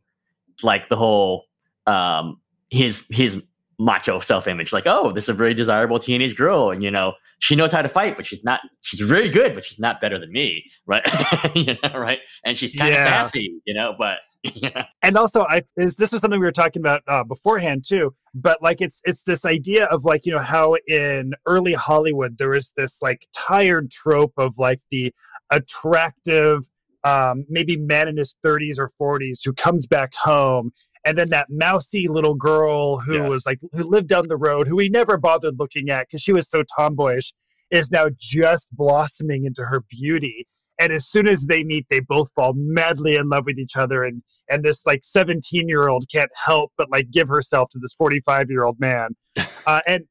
[0.63, 1.45] like the whole
[1.87, 2.39] um
[2.71, 3.41] his his
[3.79, 4.71] macho self image.
[4.73, 7.81] Like, oh, this is a very desirable teenage girl, and you know, she knows how
[7.81, 8.59] to fight, but she's not.
[8.81, 11.03] She's very good, but she's not better than me, right?
[11.55, 12.19] you know, right?
[12.45, 13.23] And she's kind of Yeah.
[13.23, 14.17] sassy, you know, but
[14.53, 18.15] yeah, and also i is this was something we were talking about uh, beforehand too
[18.33, 22.51] but like it's it's this idea of like you know how in early hollywood there
[22.51, 25.13] was this like tired trope of like the
[25.51, 26.63] attractive
[27.03, 30.71] um maybe man in his 30s or 40s who comes back home
[31.05, 33.27] and then that mousy little girl who Yeah.
[33.27, 36.33] was like who lived down the road who we never bothered looking at because she
[36.33, 37.33] was so tomboyish
[37.71, 40.47] is now just blossoming into her beauty
[40.79, 44.03] and as soon as they meet they both fall madly in love with each other
[44.03, 47.93] and and this like 17 year old can't help but like give herself to this
[47.93, 49.09] 45 year old man
[49.67, 50.03] uh, and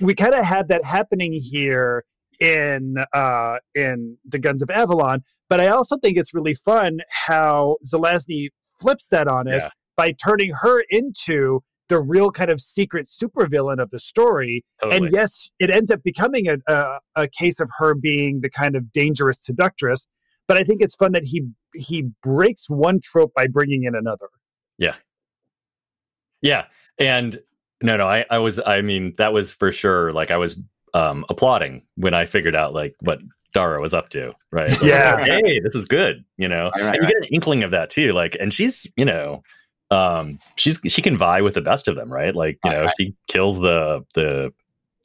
[0.00, 2.04] we kind of had that happening here
[2.40, 7.76] in uh in the guns of avalon but i also think it's really fun how
[7.84, 8.48] zelazny
[8.80, 9.68] flips that on us Yeah.
[9.98, 15.06] By turning her into the real kind of secret supervillain of the story Totally.
[15.06, 18.76] and yes, it ends up becoming a, a a case of her being the kind
[18.76, 20.06] of dangerous seductress.
[20.46, 21.42] But I think it's fun that he
[21.74, 24.28] he breaks one trope by bringing in another.
[24.78, 24.94] Yeah.
[26.40, 26.66] Yeah,
[26.98, 27.38] and
[27.82, 30.12] no, no, I, I was, I mean, that was for sure.
[30.12, 30.60] Like I was
[30.94, 33.18] um, applauding when I figured out like what
[33.54, 34.32] Dara was up to.
[34.52, 34.70] Right.
[34.70, 35.24] Like, Yeah.
[35.24, 36.24] Hey, this is good.
[36.36, 38.12] You know, Right, right, and you get an inkling of that too.
[38.12, 39.42] Like, and she's, you know,
[39.90, 42.12] um, she's, she can vie with the best of them.
[42.12, 42.34] Right.
[42.34, 42.94] Like, you Right, know, right.
[42.98, 44.52] she kills the, the,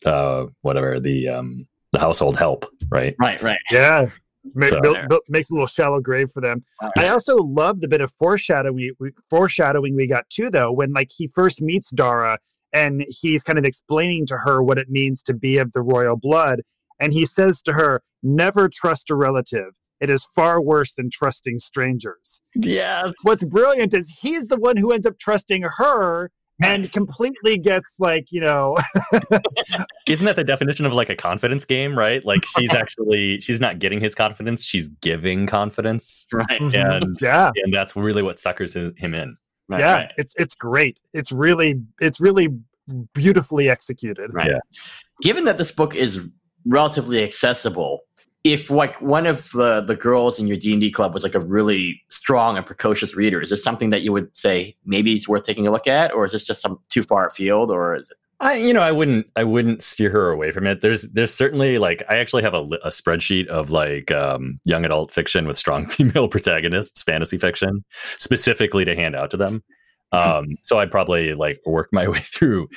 [0.06, 2.66] uh, whatever the, um, the household help.
[2.90, 3.16] Right.
[3.20, 3.60] right, right.
[3.72, 4.10] Yeah.
[4.56, 6.64] Ma- So- built- built- makes a little shallow grave for them.
[6.98, 11.12] I also love the bit of foreshadowing we, foreshadowing we got too, though, when like
[11.16, 12.38] he first meets Dara
[12.74, 16.18] and he's kind of explaining to her what it means to be of the royal
[16.18, 16.62] blood,
[17.00, 19.72] and he says to her, "Never trust a relative.
[20.04, 23.10] It is far worse than trusting strangers." Yeah.
[23.24, 26.30] What's brilliant is he's the one who ends up trusting her
[26.62, 28.78] and completely gets like you know
[30.08, 31.98] Isn't that the definition of like a confidence game?
[31.98, 32.24] Right.
[32.26, 34.64] Like she's actually, she's not getting his confidence.
[34.64, 36.28] She's giving confidence.
[36.32, 36.62] Right.
[36.62, 36.76] Mm-hmm.
[36.76, 39.36] And, yeah and that's really what suckers his, him in.
[39.70, 40.12] right, yeah right.
[40.18, 42.50] it's it's great it's really it's really
[43.14, 44.52] beautifully executed Right.
[44.52, 44.60] Yeah.
[45.22, 46.28] Given that this book is
[46.66, 48.02] relatively accessible,
[48.44, 51.36] if like one of the the girls in your D and D club was like
[51.36, 55.28] a really strong and precocious reader, is this something that you would say maybe it's
[55.28, 58.12] worth taking a look at, or is this just some too far afield, or is
[58.12, 58.18] it?
[58.40, 60.82] I, you know, I wouldn't, I wouldn't steer her away from it.
[60.82, 65.14] There's, there's certainly like, I actually have a, a spreadsheet of like um, young adult
[65.14, 67.86] fiction with strong female protagonists, fantasy fiction,
[68.18, 69.64] specifically to hand out to them.
[70.12, 72.68] Um, so I'd probably like work my way through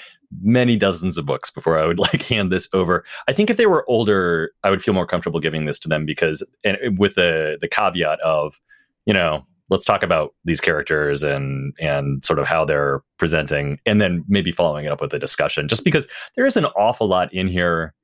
[0.42, 3.04] many dozens of books before I would like hand this over.
[3.28, 6.06] I think if they were older, I would feel more comfortable giving this to them
[6.06, 8.60] because, and with the the caveat of,
[9.06, 14.00] you know, let's talk about these characters and and sort of how they're presenting, and
[14.00, 15.68] then maybe following it up with a discussion.
[15.68, 17.94] Just because there is an awful lot in here.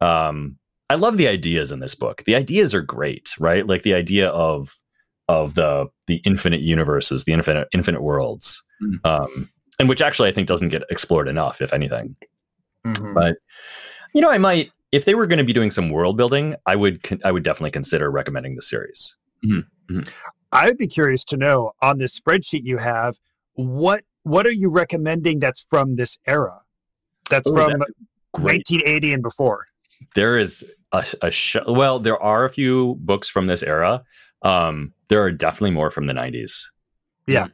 [0.00, 2.22] Um, I love the ideas in this book.
[2.26, 3.66] The ideas are great, right?
[3.66, 4.76] Like the idea of
[5.28, 8.98] of the the infinite universes, the infinite infinite worlds, Mm.
[9.06, 12.16] um, and which actually I think doesn't get explored enough, if anything.
[12.86, 13.14] Mhm.
[13.14, 13.36] But
[14.14, 16.76] you know, I might if they were going to be doing some world building, I
[16.76, 19.16] would con- I would definitely consider recommending the series.
[20.52, 23.16] I would be curious to know on this spreadsheet you have
[23.54, 26.58] what what are you recommending that's from this era?
[27.30, 27.90] That's Oh, from that's
[28.32, 29.66] 1980 and before.
[30.14, 34.02] There is a, a sh- well, there are a few books from this era.
[34.42, 36.64] Um, there are definitely more from the 90s.
[37.26, 37.46] Yeah.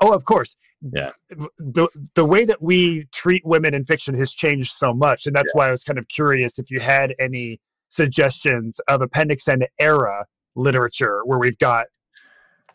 [0.00, 0.54] Oh, of course.
[0.92, 1.10] Yeah.
[1.58, 5.54] The the way that we treat women in fiction has changed so much, and that's
[5.54, 10.24] why I was kind of curious if you had any suggestions of Appendix N era
[10.54, 11.86] literature where we've got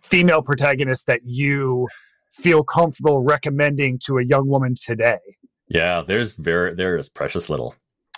[0.02, 1.88] female protagonists that you
[2.32, 5.20] feel comfortable recommending to a young woman today.
[5.70, 7.76] Yeah, there's very there is precious little.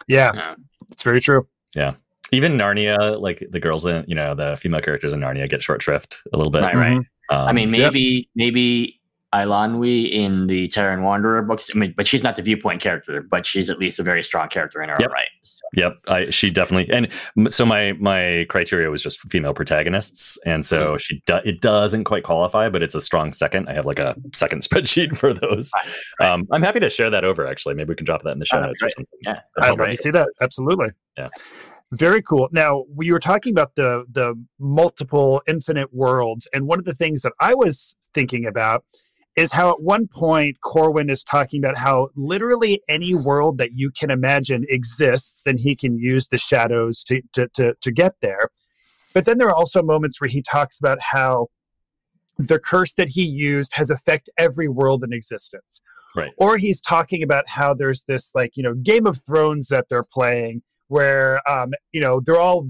[0.07, 0.55] Yeah, Yeah.
[0.91, 1.47] it's very true.
[1.75, 1.95] Yeah
[2.31, 5.81] even Narnia, like the girls in you know the female characters in Narnia get short
[5.81, 6.63] shrift a little bit.
[6.63, 6.97] Right, right.
[6.97, 7.05] Mhm.
[7.29, 7.93] Um, I mean, yep.
[7.93, 8.99] maybe maybe
[9.43, 11.69] Ilanwi in the Terran Wanderer books.
[11.75, 14.47] I mean, but she's not the viewpoint character, but she's at least a very strong
[14.47, 15.11] character in her own Yep.
[15.11, 15.27] right.
[15.41, 17.09] So, Yep, I, she definitely and
[17.51, 22.23] so my my criteria was just female protagonists, and so she do, it doesn't quite
[22.23, 23.67] qualify, but it's a strong second.
[23.67, 25.69] I have like a second spreadsheet for those.
[25.75, 25.87] Right,
[26.21, 26.29] right.
[26.31, 27.45] Um, I'm happy to share that over.
[27.45, 29.19] Actually, maybe we can drop that in the show Oh, notes or something.
[29.21, 30.29] yeah, I'd love to see that.
[30.41, 30.89] Absolutely.
[31.17, 31.27] Yeah.
[31.91, 32.49] Very cool.
[32.51, 37.21] Now, we were talking about the the multiple infinite worlds, and one of the things
[37.21, 38.83] that I was thinking about
[39.35, 43.91] is how at one point Corwin is talking about how literally any world that you
[43.91, 48.49] can imagine exists, and he can use the shadows to to to, to get there.
[49.13, 51.47] But then there are also moments where he talks about how
[52.37, 55.81] the curse that he used has affected every world in existence.
[56.17, 56.31] Right.
[56.37, 60.05] or he's talking about how there's this like you know Game of Thrones that they're
[60.13, 62.69] playing where um, you know they're all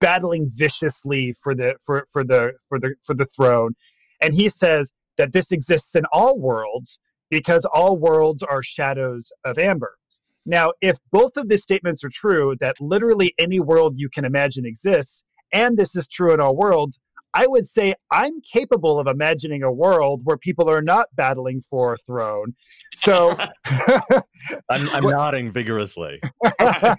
[0.00, 3.74] battling viciously for the for for the for the for the throne,
[4.22, 6.98] and he says that this exists in all worlds
[7.30, 9.96] because all worlds are shadows of Amber.
[10.44, 14.64] Now, if both of these statements are true, that literally any world you can imagine
[14.64, 17.00] exists, and this is true in all worlds,
[17.34, 21.94] I would say I'm capable of imagining a world where people are not battling for
[21.94, 22.54] a throne.
[22.94, 26.20] So, I'm, I'm nodding vigorously.
[26.60, 26.96] uh,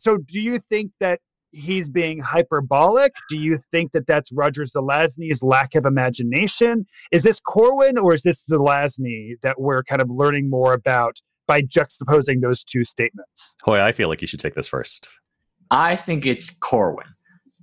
[0.00, 1.20] so do you think that
[1.52, 3.12] he's being hyperbolic?
[3.30, 6.86] Do you think that that's Roger Zelazny's lack of imagination?
[7.12, 11.62] Is this Corwin or is this Zelazny that we're kind of learning more about by
[11.62, 13.54] juxtaposing those two statements?
[13.62, 15.08] Hoy, I feel like you should take this first.
[15.70, 17.06] I think it's Corwin.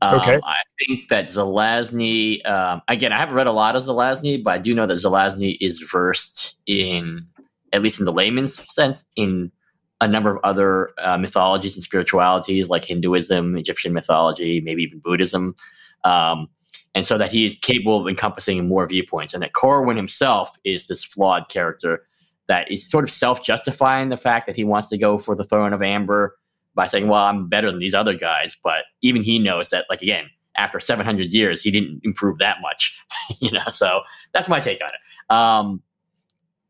[0.01, 0.39] Um, Okay.
[0.43, 4.57] I think that Zelazny, um, again, I haven't read a lot of Zelazny, but I
[4.57, 7.25] do know that Zelazny is versed in,
[7.71, 9.51] at least in the layman's sense, in
[10.03, 15.55] a number of other uh, mythologies and spiritualities like Hinduism, Egyptian mythology, maybe even Buddhism.
[16.03, 16.49] Um,
[16.93, 19.33] and so that he is capable of encompassing more viewpoints.
[19.33, 22.05] And that Corwin himself is this flawed character
[22.47, 25.43] that is sort of self justifying the fact that he wants to go for the
[25.43, 26.37] throne of Amber
[26.75, 30.01] by saying, "Well, I'm better than these other guys," but even he knows that, like
[30.01, 32.99] again, after 700 years, he didn't improve that much,
[33.39, 33.63] you know.
[33.71, 34.01] So
[34.33, 35.33] that's my take on it.
[35.33, 35.81] Um,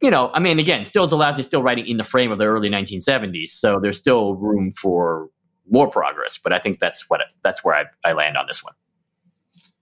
[0.03, 2.69] you know, I mean, again, still Zelazny still writing in the frame of the early
[2.69, 5.29] 1970s, so there's still room for
[5.71, 6.37] more progress.
[6.37, 8.73] But I think that's what that's where I, I land on this one.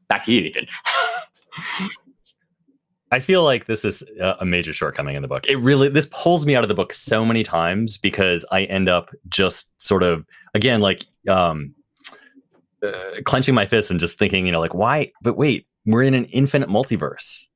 [0.10, 0.68] Back to you, Ethan.
[3.12, 4.04] I feel like this is
[4.40, 5.46] a major shortcoming in the book.
[5.50, 8.90] It really this pulls me out of the book so many times because I end
[8.90, 11.74] up just sort of again like um
[12.86, 16.14] uh, clenching my fists and just thinking, you know, like why but wait, we're in
[16.14, 17.48] an infinite multiverse.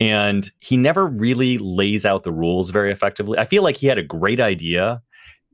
[0.00, 3.38] And he never really lays out the rules very effectively.
[3.38, 5.00] I feel like he had a great idea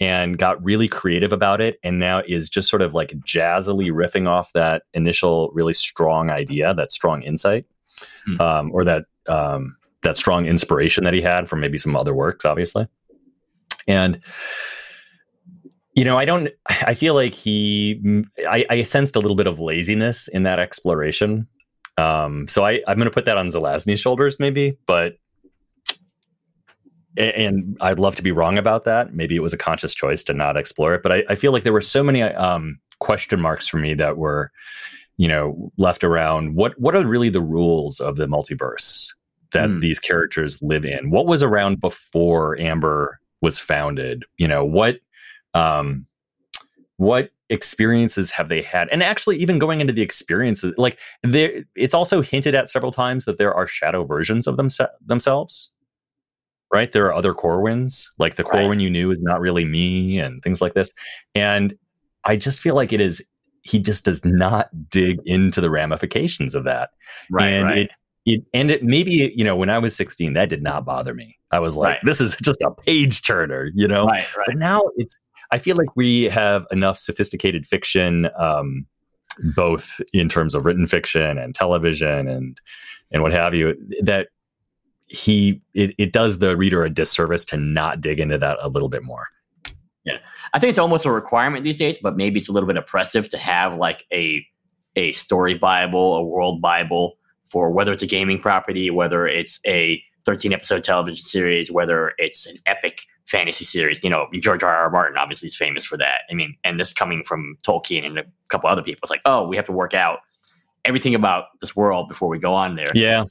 [0.01, 4.27] and got really creative about it and now is just sort of like jazzily riffing
[4.27, 7.67] off that initial really strong idea, that strong insight
[8.41, 12.45] um, or that um, that strong inspiration that he had from maybe some other works,
[12.45, 12.89] obviously.
[13.87, 14.21] And
[15.95, 16.49] you know, I don't.
[16.69, 18.25] I feel like he.
[18.49, 21.47] I, I sensed a little bit of laziness in that exploration.
[22.01, 24.79] Um, so I, I'm going to put that on Zelazny's shoulders, maybe.
[24.87, 25.17] But
[27.17, 29.13] and I'd love to be wrong about that.
[29.15, 31.03] Maybe it was a conscious choice to not explore it.
[31.03, 34.17] But I, I feel like there were so many um, question marks for me that
[34.17, 34.51] were
[35.17, 39.09] you know left around what what are really the rules of the multiverse
[39.53, 39.81] that Hmm.
[39.81, 44.97] these characters live in what was around before amber was founded you know what
[45.53, 46.07] um
[46.97, 51.93] what experiences have they had and actually even going into the experiences like there it's
[51.95, 55.73] also hinted at several times that there are shadow versions of themse- themselves
[56.73, 58.53] right there are other corwins like the Right.
[58.53, 60.93] corwin you knew is not really me and things like this
[61.35, 61.75] and
[62.25, 63.27] i just feel like it is
[63.63, 66.91] he just does not dig into the ramifications of that
[67.31, 67.79] Right, and right.
[67.79, 67.91] it
[68.27, 71.37] it and it maybe you know when i was 16 that did not bother me
[71.53, 72.01] i was like Right.
[72.05, 74.47] this is just a page turner you know right, right.
[74.47, 75.19] but now it's
[75.53, 78.87] i feel like we have enough sophisticated fiction um
[79.55, 82.61] both in terms of written fiction and television and
[83.13, 84.29] and what have you that
[85.11, 88.89] he it, it does the reader a disservice to not dig into that a little
[88.89, 89.27] bit more.
[90.05, 90.19] Yeah,
[90.55, 93.29] I think it's almost a requirement these days, but maybe it's a little bit oppressive
[93.31, 94.45] to have like a
[94.97, 100.03] a story bible, a world bible for whether it's a gaming property, whether it's a
[100.25, 104.03] 13 episode television series, whether it's an epic fantasy series.
[104.05, 104.75] You know, George R.
[104.75, 104.91] R.
[104.91, 106.23] Martin obviously is famous for that.
[106.31, 109.47] I mean, and this coming from Tolkien and a couple other people, it's like, oh,
[109.47, 110.19] we have to work out
[110.85, 112.87] everything about this world before we go on there.
[112.95, 113.25] yeah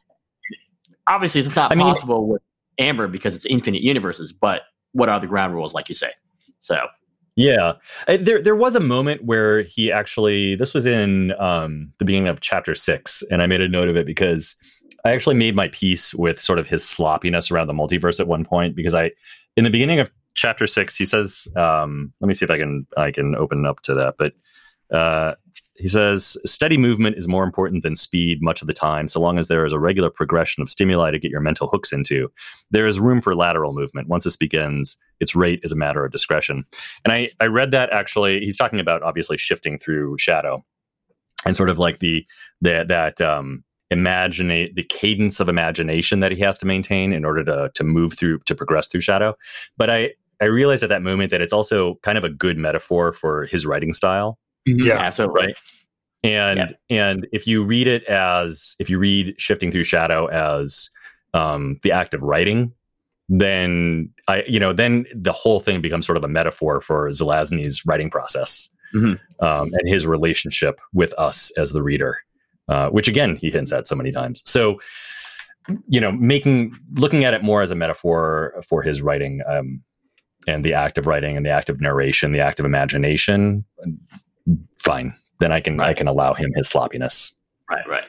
[1.08, 2.42] Obviously, it's not I mean- possible with
[2.78, 6.12] Amber because it's infinite universes, but what are the ground rules, like you say?
[6.60, 6.88] So,
[7.36, 7.74] Yeah,
[8.08, 12.28] Uh, there there was a moment where he actually this was in um, the beginning
[12.28, 14.56] of chapter six, and I made a note of it because
[15.06, 18.46] I actually made my peace with sort of his sloppiness around the multiverse at one
[18.46, 19.12] point because I
[19.58, 22.86] in the beginning of chapter six he says um, let me see if I can
[22.98, 24.34] I can open up to that, but
[24.96, 25.36] uh,
[25.80, 29.40] he says steady movement is more important than speed much of the time so long
[29.40, 32.30] as there is a regular progression of stimuli to get your mental hooks into.
[32.70, 34.10] There is room for lateral movement.
[34.10, 36.66] Once this begins its rate is a matter of discretion.
[37.06, 40.66] And I, I read that actually, he's talking about obviously shifting through shadow
[41.46, 42.26] and sort of like the,
[42.60, 47.44] the that um, imaginate the cadence of imagination that he has to maintain in order
[47.44, 49.36] to, to move through, to progress through shadow.
[49.78, 53.14] But I, I realized at that moment that it's also kind of a good metaphor
[53.14, 54.38] for his writing style.
[54.66, 54.98] Yeah.
[54.98, 55.48] absolutely.
[55.48, 55.58] Right.
[56.22, 60.90] And and if you read it as if you read shifting through shadow as
[61.34, 62.74] um, the act of writing,
[63.30, 67.86] then I, you know, then the whole thing becomes sort of a metaphor for Zelazny's
[67.86, 69.20] writing process Mhm.
[69.40, 72.18] um, and his relationship with us as the reader,
[72.70, 74.42] uh, which again he hints at so many times.
[74.46, 74.80] So,
[75.88, 79.82] you know, making looking at it more as a metaphor for his writing um,
[80.48, 83.66] and the act of writing and the act of narration, the act of imagination.
[84.78, 87.36] Fine, then I can I can allow him his sloppiness.
[87.70, 88.06] Right, right.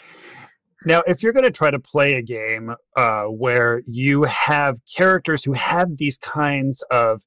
[0.86, 5.44] Now, if you're going to try to play a game uh, where you have characters
[5.44, 7.22] who have these kinds of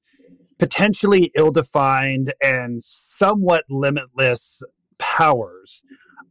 [0.58, 4.60] potentially ill defined and somewhat limitless
[4.98, 5.84] powers,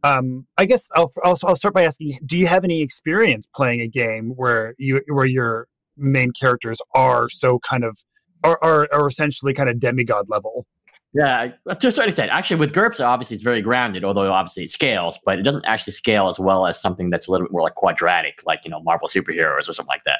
[0.04, 3.80] um, I guess I'll, I'll, I'll start by asking do you have any experience playing
[3.80, 7.98] a game where, you, where your main characters are so kind of,
[8.44, 10.66] are, are, are essentially kind of demigod level?
[11.14, 12.32] Yeah, to a certain extent.
[12.32, 15.92] Actually, with GURPS, obviously it's very grounded, although obviously it scales, but it doesn't actually
[15.92, 18.82] scale as well as something that's a little bit more like quadratic, like you know
[18.82, 20.18] Marvel superheroes or something like that.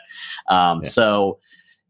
[0.54, 0.90] Um, Yeah.
[0.90, 1.38] So,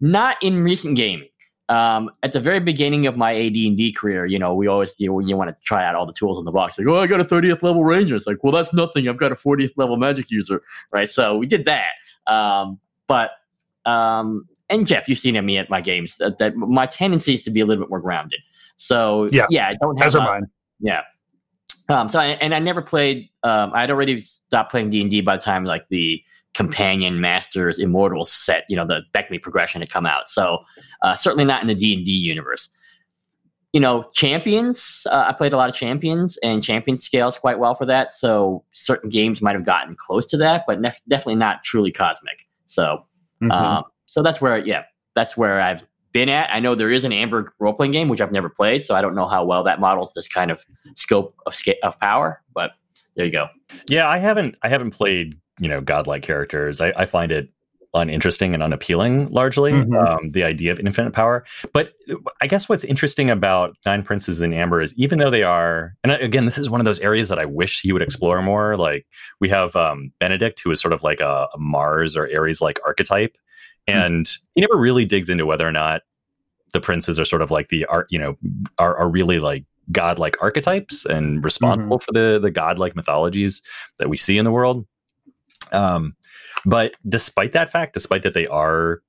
[0.00, 1.28] not in recent gaming.
[1.70, 5.36] Um, at the very beginning of my AD&D career, you know, we always you, you
[5.36, 6.78] want to try out all the tools in the box.
[6.78, 8.14] Like, oh, I got a 30th level ranger.
[8.14, 9.08] It's like, well, that's nothing.
[9.08, 10.62] I've got a 40th level magic user,
[10.92, 11.08] right?
[11.10, 11.92] So we did that.
[12.26, 13.30] Um, but
[13.86, 16.18] um, and Jeff, you've seen me at my games.
[16.18, 18.40] That, that my tendency is to be a little bit more grounded.
[18.76, 20.46] So Yeah, yeah, I don't have As a- mine.
[20.80, 21.02] yeah.
[21.90, 23.28] Um, so I, and I never played.
[23.42, 26.22] Um, I'd already stopped playing D and D by the time like the
[26.54, 28.64] companion masters immortals set.
[28.68, 30.28] You know, the BECMI progression had come out.
[30.28, 30.58] So
[31.02, 32.68] uh, certainly not in the D and D universe.
[33.72, 35.04] You know, champions.
[35.10, 38.12] Uh, I played a lot of champions, and champion scales quite well for that.
[38.12, 42.46] So certain games might have gotten close to that, but nef- definitely not truly cosmic.
[42.66, 43.04] So
[43.42, 43.50] Mhm.
[43.50, 44.84] um, so that's where, yeah,
[45.14, 45.82] that's where I've
[46.12, 46.48] been at.
[46.54, 49.02] I know there is an Amber role playing game, which I've never played, so I
[49.02, 52.42] don't know how well that models this kind of scope of sca- of power.
[52.54, 52.72] But
[53.16, 53.48] there you go.
[53.90, 56.80] Yeah, I haven't I haven't played you know godlike characters.
[56.80, 57.48] I, I find it
[57.94, 59.72] uninteresting and unappealing largely.
[59.72, 59.94] Mhm.
[59.96, 61.92] Um, the idea of infinite power, but
[62.40, 66.12] I guess what's interesting about Nine Princes in Amber is even though they are, and
[66.12, 68.76] again, this is one of those areas that I wish he would explore more.
[68.76, 69.06] Like
[69.40, 72.80] we have um, Benedict, who is sort of like a, a Mars or aries like
[72.84, 73.36] archetype,
[73.86, 76.02] and he never really digs into whether or not
[76.72, 78.36] the princes are sort of like the art, you know,
[78.78, 83.62] are, are really like godlike archetypes and responsible for the the godlike mythologies
[83.98, 84.84] that we see in the world.
[85.74, 86.14] Um,
[86.64, 89.02] but despite that fact, despite that they are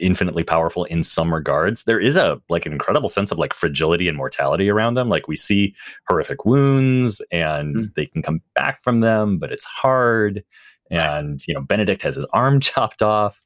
[0.00, 4.08] infinitely powerful in some regards, there is a like an incredible sense of like fragility
[4.08, 5.08] and mortality around them.
[5.08, 5.74] Like we see
[6.08, 10.42] horrific wounds and they can come back from them, but it's hard.
[10.90, 13.42] And you know, Benedict has his arm chopped off.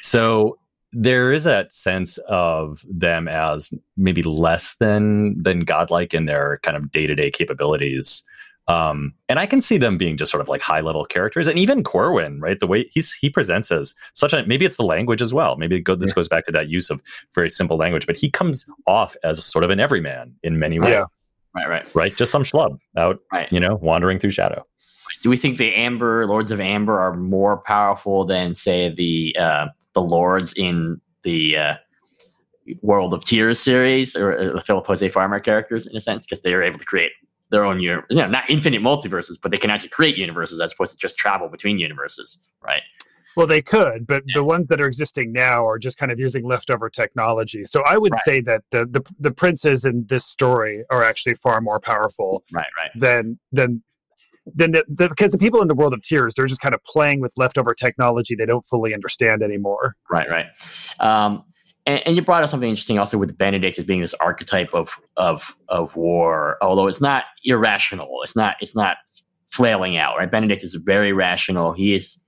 [0.00, 0.58] So
[0.92, 6.76] there is that sense of them as maybe less than than godlike in their kind
[6.76, 8.22] of day-to-day capabilities
[8.68, 11.48] um and i can see them being just sort of like high level characters.
[11.48, 12.60] And even corwin right?
[12.60, 15.56] The way he's he presents as such a maybe it's the language as well.
[15.56, 17.02] Maybe it go, this goes back to that use of
[17.34, 20.90] very simple language but he comes off as sort of an everyman in many ways.
[20.90, 21.04] Yeah.
[21.54, 21.94] Right, right.
[21.94, 22.16] right?
[22.16, 23.50] Just some schlub out Right.
[23.52, 24.64] you know wandering through shadow.
[25.22, 29.66] Do we think the Amber Lords of Amber are more powerful than, say, the uh,
[29.92, 31.76] the lords in the uh,
[32.80, 36.26] World of Tiers series or uh, the Philip Jose Farmer characters in a sense?
[36.26, 37.12] Because they are able to create
[37.52, 40.72] their own universe, you know, not infinite multiverses, but they can actually create universes as
[40.72, 42.82] opposed to just travel between universes, right?
[43.36, 46.44] Well, they could, but the ones that are existing now are just kind of using
[46.44, 47.64] leftover technology.
[47.64, 48.22] So I would Right.
[48.24, 52.66] say that the, the the princes in this story are actually far more powerful Right,
[52.76, 52.90] right.
[52.94, 53.82] than than
[54.54, 56.82] than the, the, because the people in the world of tiers they're just kind of
[56.84, 59.94] playing with leftover technology they don't fully understand anymore.
[60.10, 60.46] Right, right.
[61.00, 61.44] Um,
[61.86, 64.98] and, and you brought up something interesting also with Benedict as being this archetype of
[65.16, 68.20] of of war, although it's not irrational.
[68.22, 68.98] It's not it's not
[69.48, 70.16] flailing out.
[70.16, 71.72] Right, Benedict is very rational.
[71.72, 72.18] He is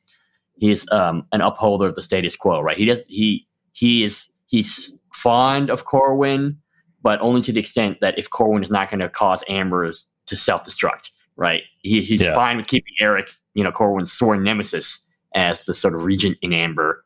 [0.57, 2.61] he is um, an upholder of the status quo.
[2.61, 6.59] Right, he does he he is he's fond of Corwin,
[7.02, 10.36] but only to the extent that if Corwin is not going to cause Ambers to
[10.36, 11.11] self destruct.
[11.36, 12.34] Right, he, he's Yeah.
[12.34, 16.52] fine with keeping Eric, you know, Corwin's sworn nemesis as the sort of regent in
[16.52, 17.05] Amber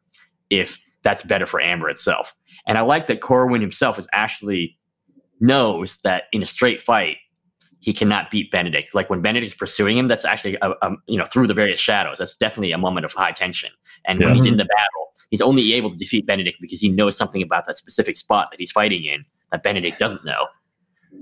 [0.50, 2.34] if that's better for Amber itself.
[2.66, 4.76] And I like that Corwin himself is actually
[5.40, 7.16] knows that in a straight fight
[7.80, 8.94] he cannot beat Benedict.
[8.94, 12.18] Like when Benedict's pursuing him, that's actually a, a, you know through the various shadows.
[12.18, 13.70] That's definitely a moment of high tension.
[14.04, 17.16] And when he's in the battle, he's only able to defeat Benedict because he knows
[17.16, 20.46] something about that specific spot that he's fighting in that Benedict doesn't know.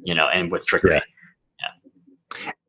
[0.03, 0.97] You know, and with trickery.
[0.97, 1.03] Yeah.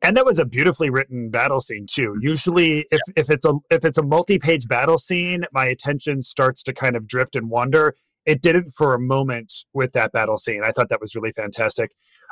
[0.02, 2.16] And that was a beautifully written battle scene too.
[2.20, 6.72] Usually if, if it's a if it's a multi-page battle scene, my attention starts to
[6.72, 7.94] kind of drift and wander.
[8.26, 10.62] It didn't for a moment with that battle scene.
[10.64, 11.90] I thought that was really fantastic.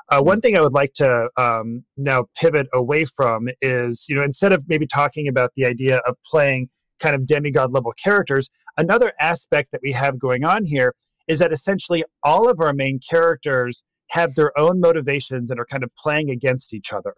[0.08, 4.22] Uh, one thing I would like to um, now pivot away from is, you know,
[4.22, 6.68] instead of maybe talking about the idea of playing
[7.00, 10.94] kind of demigod level characters, another aspect that we have going on here
[11.26, 15.82] is that essentially all of our main characters have their own motivations and are kind
[15.84, 17.14] of playing against each other.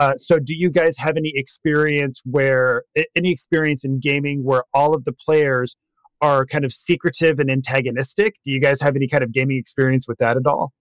[0.00, 4.94] Uh, so, do you guys have any experience where any experience in gaming where all
[4.94, 5.76] of the players
[6.22, 8.34] are kind of secretive and antagonistic?
[8.44, 10.72] Do you guys have any kind of gaming experience with that at all?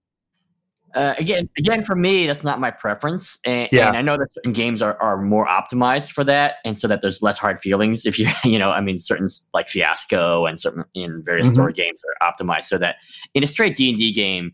[0.93, 3.87] Uh, again, again, for me, that's not my preference, and, Yeah.
[3.87, 7.01] and I know that certain games are, are more optimized for that, and so that
[7.01, 8.05] there's less hard feelings.
[8.05, 11.53] If you, you know, I mean, certain like Fiasco and certain in various Mhm.
[11.53, 12.97] story games are optimized so that
[13.33, 14.51] in a straight D and D game,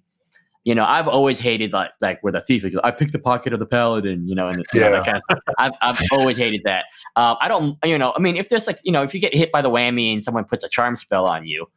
[0.68, 3.54] you know, I've always hated like like where the thief is, I picked the pocket
[3.54, 4.98] of the paladin, you know, and you know, Yeah.
[4.98, 5.40] that kind of stuff.
[5.58, 6.84] I've I've always hated that.
[7.16, 9.34] Um, I don't, you know, I mean, if there's like, you know, if you get
[9.34, 11.70] hit by the whammy and someone puts a charm spell on you,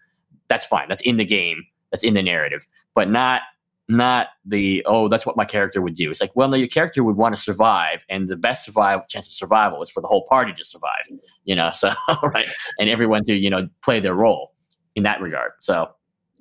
[0.49, 0.88] that's fine.
[0.88, 1.62] That's in the game.
[1.93, 2.66] That's in the narrative,
[2.97, 3.43] but not
[3.88, 6.11] not the oh that's what my character would do.
[6.11, 9.28] It's like well no your character would want to survive, and the best survival chance
[9.28, 11.07] of survival is for the whole party to survive.
[11.45, 11.93] You know, so
[12.24, 12.49] right,
[12.80, 14.53] and everyone to you know play their role
[14.97, 15.53] in that regard.
[15.61, 15.91] So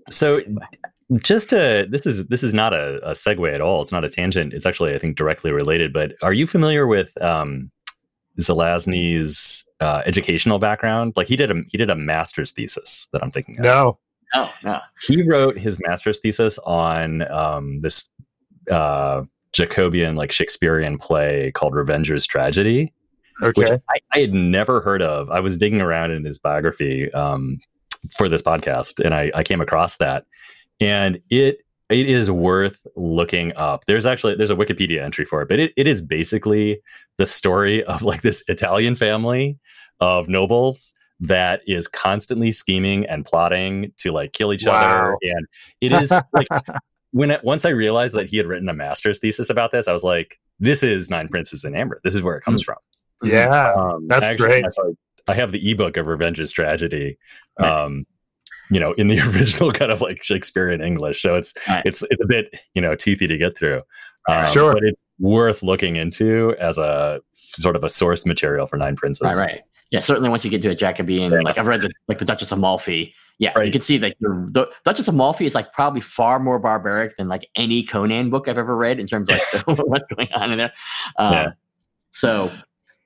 [0.10, 0.42] So
[1.22, 3.82] just to this is this is not a, a segue at all.
[3.82, 4.54] It's not a tangent.
[4.54, 5.92] It's actually I think directly related.
[5.92, 7.72] But are you familiar with um,
[8.40, 11.14] Zelazny's uh, educational background?
[11.16, 13.64] Like he did a he did a master's thesis that I'm thinking of.
[13.64, 14.00] No.
[14.36, 18.10] no no He wrote his master's thesis on um, this
[18.70, 22.94] uh, Jacobean like Shakespearean play called Revenger's Tragedy.
[23.56, 25.32] which I, I had never heard of.
[25.32, 27.60] I was digging around in his biography um,
[28.18, 30.26] for this podcast, and I, I came across that,
[30.80, 31.60] and it
[31.90, 33.86] it is worth looking up.
[33.86, 36.82] There's actually there's a Wikipedia entry for it, but it, it is basically
[37.18, 39.58] the story of like this Italian family
[40.00, 45.48] of nobles that is constantly scheming and plotting to like kill each other, and
[45.82, 46.48] it is like
[47.12, 49.94] when it, once I realized that he had written a master's thesis about this, I
[49.94, 52.00] was like, "This is Nine Princes in Amber.
[52.04, 52.78] This is where it comes from."
[53.24, 53.74] Yeah.
[53.74, 54.66] Um, That's actually, great.
[55.28, 57.18] I have the ebook of Revenge's Tragedy,
[57.60, 58.06] um,
[58.70, 61.22] you know, in the original kind of like Shakespearean English.
[61.22, 61.82] So it's Right.
[61.86, 63.82] it's it's a bit you know toothy to get through.
[64.28, 64.74] Um, Sure.
[64.74, 69.22] but it's worth looking into as a sort of a source material for Nine Princes.
[69.26, 69.62] right right
[69.92, 72.52] yeah certainly once you get to a Jacobean like I've read the like the Duchess
[72.52, 73.14] of Malfi.
[73.40, 76.60] Yeah, you can see that the, the Duchess of Malfi is like probably far more
[76.60, 80.28] barbaric than like any Conan book I've ever read in terms of like what's going
[80.34, 80.74] on in there.
[81.18, 81.48] Um, Yeah.
[82.12, 82.48] So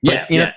[0.02, 0.52] But, yeah, you know, yeah.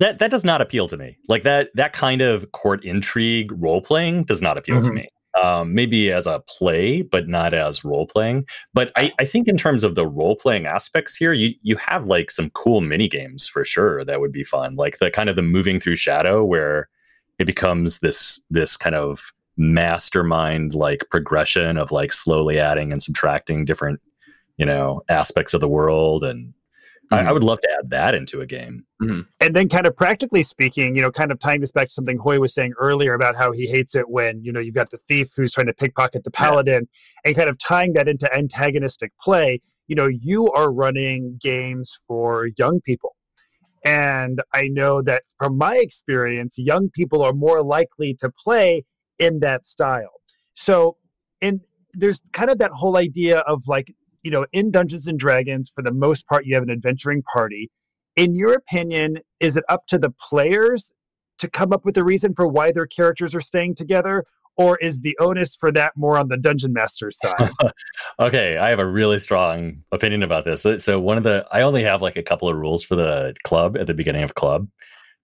[0.00, 1.16] That that does not appeal to me.
[1.28, 4.94] Like that that kind of court intrigue role playing does not appeal to Mhm.
[4.94, 5.08] me.
[5.42, 8.44] Um, maybe as a play, but not as role playing.
[8.74, 12.06] But I, I think in terms of the role playing aspects here, you you have
[12.06, 14.76] like some cool mini games for sure that would be fun.
[14.76, 16.88] Like the kind of the moving through shadow where
[17.38, 23.64] it becomes this this kind of mastermind like progression of like slowly adding and subtracting
[23.64, 24.00] different
[24.56, 26.52] you know aspects of the world and
[27.12, 27.32] I, I Mhm.
[27.34, 28.84] would love to add that into a game
[29.40, 32.16] and then kind of practically speaking, you know, kind of tying this back to something
[32.18, 34.98] Hoy was saying earlier about how he hates it when, you know, you've got the
[35.08, 36.88] thief who's trying to pickpocket the paladin
[37.24, 42.50] and kind of tying that into antagonistic play, you know, you are running games for
[42.56, 43.16] young people.
[43.84, 48.84] And I know that from my experience, young people are more likely to play
[49.18, 50.20] in that style.
[50.54, 50.98] So,
[51.40, 51.60] and
[51.94, 53.92] there's kind of that whole idea of like,
[54.22, 57.70] you know, in Dungeons and Dragons, for the most part, you have an adventuring party
[58.16, 60.90] in your opinion, is it up to the players
[61.38, 64.24] to come up with a reason for why their characters are staying together?
[64.58, 67.50] Or is the onus for that more on the dungeon master's side?
[68.20, 70.60] Okay, I have a really strong opinion about this.
[70.62, 73.34] So- So one of the I only have like a couple of rules for the
[73.44, 74.68] club at the beginning of club.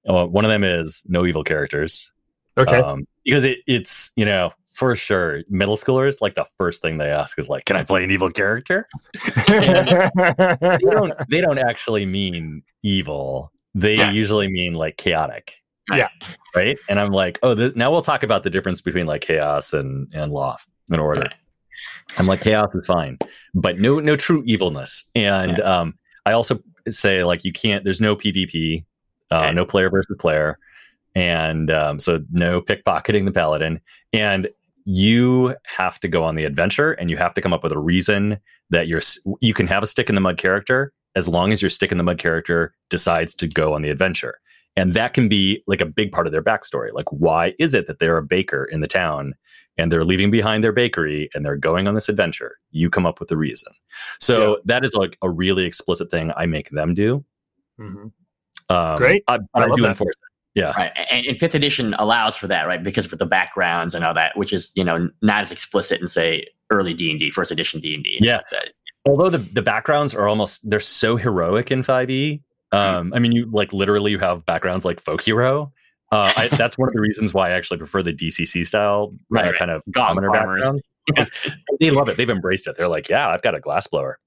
[0.08, 2.10] Uh, One of them is no evil characters.
[2.56, 2.78] Okay.
[2.80, 7.10] Um, because it, it's you know for sure middle schoolers like the first thing they
[7.10, 8.86] ask is like, can I play an evil character?
[9.48, 13.52] they don't they don't actually mean evil.
[13.74, 14.10] They Yeah.
[14.12, 15.54] usually mean like chaotic.
[15.92, 16.08] Yeah.
[16.54, 16.78] Right.
[16.88, 20.06] And I'm like, oh, this, now we'll talk about the difference between like chaos and
[20.14, 20.56] and law
[20.90, 21.22] and order.
[21.22, 21.34] Right.
[22.18, 23.18] I'm like, chaos is fine,
[23.54, 25.04] but no no true evilness.
[25.14, 25.94] And um,
[26.26, 27.84] I also say like you can't.
[27.84, 28.84] There's no PvP,
[29.32, 29.54] uh, Right.
[29.54, 30.58] no player versus player,
[31.14, 33.80] and um, so no pickpocketing the paladin.
[34.12, 34.48] And
[34.90, 37.78] you have to go on the adventure, and you have to come up with a
[37.78, 39.02] reason that you're.
[39.42, 41.98] You can have a stick in the mud character as long as your stick in
[41.98, 44.40] the mud character decides to go on the adventure.
[44.76, 46.90] And that can be like a big part of their backstory.
[46.94, 49.34] Like, why is it that they're a baker in the town
[49.76, 52.56] and they're leaving behind their bakery and they're going on this adventure?
[52.70, 53.72] You come up with the reason.
[54.20, 57.24] So that is like a really explicit thing I make them do.
[57.78, 58.12] Mhm.
[58.70, 59.22] Um, Great.
[59.28, 59.88] I, I I, do that.
[59.90, 60.37] enforce it.
[60.58, 60.72] Yeah.
[60.76, 62.82] Right, and, and fifth edition allows for that, right?
[62.82, 66.08] Because with the backgrounds and all that, which is you know not as explicit in
[66.08, 68.18] say early D and D, first edition D and D.
[68.20, 68.40] Yeah.
[69.08, 72.42] Although the, the backgrounds are almost they're so heroic in 5e.
[72.72, 75.72] Um, I mean, you like literally you have backgrounds like folk hero.
[76.12, 79.44] Uh, I, that's one of the reasons why I actually prefer the DCC style, Right,
[79.46, 79.58] uh, right.
[79.58, 80.62] kind of commoner farmers.
[80.62, 80.82] background.
[81.06, 81.30] Because
[81.80, 82.16] they love it.
[82.18, 82.76] They've embraced it.
[82.76, 84.18] They're like, yeah, I've got a glass blower.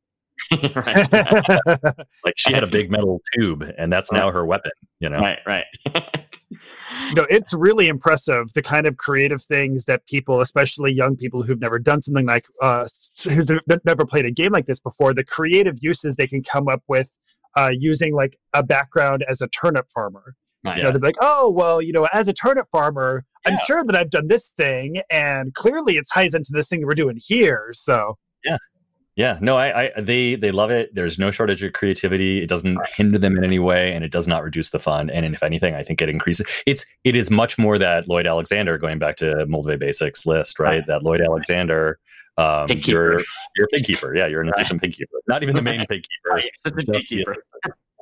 [0.76, 1.08] right,
[2.26, 4.72] Like she had a big metal tube, and that's now her weapon.
[5.00, 5.66] You know, right, right.
[7.14, 11.60] no, it's really impressive the kind of creative things that people, especially young people who've
[11.60, 12.88] never done something like uh,
[13.24, 13.50] who've
[13.86, 17.12] never played a game like this before, the creative uses they can come up with
[17.58, 20.36] uh, using like a background as a turnip farmer.
[20.64, 20.78] Right.
[20.78, 23.96] You know, they're like, oh, well, you know, as a turnip farmer, I'm sure that
[23.96, 27.72] I've done this thing, and clearly it ties into this thing that we're doing here.
[27.74, 28.58] So, Yeah,
[29.42, 30.94] no, I, I, they, they love it.
[30.96, 32.42] There's no shortage of creativity.
[32.42, 35.10] It doesn't hinder them in any way, and it does not reduce the fun.
[35.10, 36.48] And if anything, I think it increases.
[36.66, 40.86] It's, it is much more that Lloyd Alexander, going back to Moldvay Basics list, right?
[40.88, 42.00] That Lloyd Alexander,
[42.38, 43.24] um, Pig you're, keeper.
[43.56, 44.16] you're a pig keeper.
[44.16, 45.18] Yeah, you're an assistant pig keeper.
[45.28, 46.08] Not even the main pig keeper.
[46.32, 47.36] Right, it's a Just pig keeper.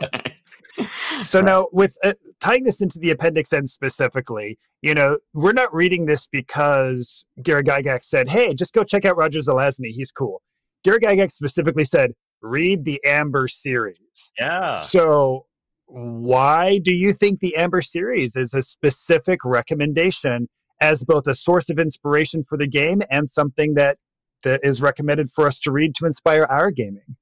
[1.23, 5.73] so now with uh, tying this into the appendix N specifically, you know, we're not
[5.73, 9.91] reading this because Gary Gygax said, "Hey, just go check out Roger Zelazny.
[9.91, 10.41] He's cool."
[10.83, 14.81] Gary Gygax specifically said, "Read the Amber series." Yeah.
[14.81, 15.45] So,
[15.85, 20.47] why do you think the Amber series is a specific recommendation
[20.81, 23.97] as both a source of inspiration for the game and something that
[24.43, 27.15] that is recommended for us to read to inspire our gaming?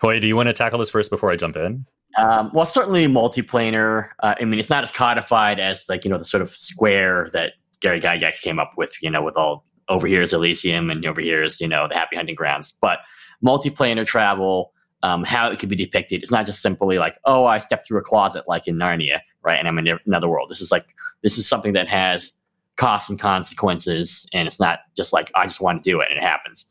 [0.00, 1.84] Hoy, do you want to tackle this first before I jump in?
[2.18, 4.10] Um, well, certainly multiplanar.
[4.22, 7.30] Uh, I mean, it's not as codified as like you know the sort of square
[7.32, 8.92] that Gary Gygax came up with.
[9.02, 11.94] You know, with all over here is Elysium and over here is you know the
[11.94, 12.72] Happy Hunting Grounds.
[12.80, 13.00] But
[13.44, 14.72] multiplanar travel,
[15.02, 17.98] um, how it could be depicted, it's not just simply like oh, I stepped through
[17.98, 20.48] a closet like in Narnia, right, and I'm in another world.
[20.48, 22.32] This is like this is something that has
[22.76, 26.18] costs and consequences, and it's not just like I just want to do it and
[26.18, 26.66] it happens.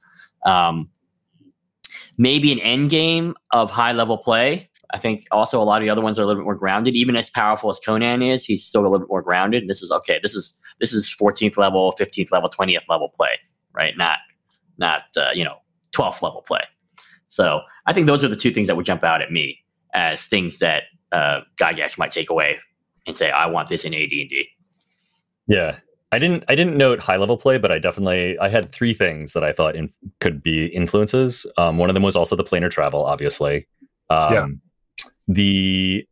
[0.45, 0.89] Um,
[2.17, 4.68] maybe an end game of high level play.
[4.91, 6.95] I think also a lot of the other ones are a little bit more grounded.
[6.95, 9.67] Even as powerful as Conan is, he's still a little bit more grounded.
[9.67, 10.19] This is okay.
[10.21, 13.39] This is this is 14th level, 15th level, 20th level play,
[13.73, 13.95] right?
[13.97, 14.19] Not
[14.77, 15.57] not uh, you know
[15.91, 16.61] 12th level play.
[17.27, 19.59] So I think those are the two things that would jump out at me
[19.93, 22.57] as things that uh, Gygax might take away
[23.05, 24.49] and say, "I want this in AD&D."
[25.47, 25.77] Yeah.
[26.11, 29.33] I didn't I didn't note high level play, but I definitely I had three things
[29.33, 31.45] that I thought in, could be influences.
[31.57, 33.67] Um, one of them was also the planar travel, obviously.
[34.09, 34.47] Um, Yeah.
[35.27, 36.05] The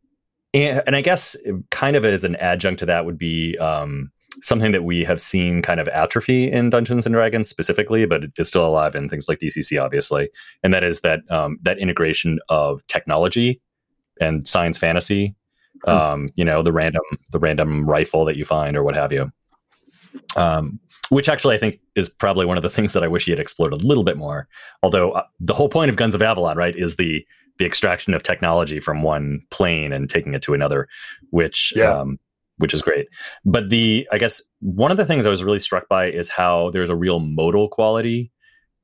[0.54, 1.36] and, I guess
[1.70, 4.10] kind of as an adjunct to that would be um,
[4.40, 8.32] something that we have seen kind of atrophy in Dungeons and Dragons specifically, but it
[8.38, 10.30] is still alive in things like DCC, obviously,
[10.62, 13.60] and that is that um, that integration of technology
[14.20, 15.34] and science fantasy.
[15.86, 19.30] Um, you know, the random the random rifle that you find or what have you
[20.36, 20.78] um,
[21.10, 23.40] which actually I think is probably one of the things that I wish he had
[23.40, 24.48] explored a little bit more.
[24.82, 27.26] Although uh, the whole point of Guns of Avalon, right, is the
[27.58, 30.88] the extraction of technology from one plane and taking it to another,
[31.30, 31.92] which Yeah.
[31.92, 32.18] um,
[32.58, 33.06] which is great.
[33.44, 36.70] But the I guess one of the things I was really struck by is how
[36.70, 38.32] there's a real modal quality,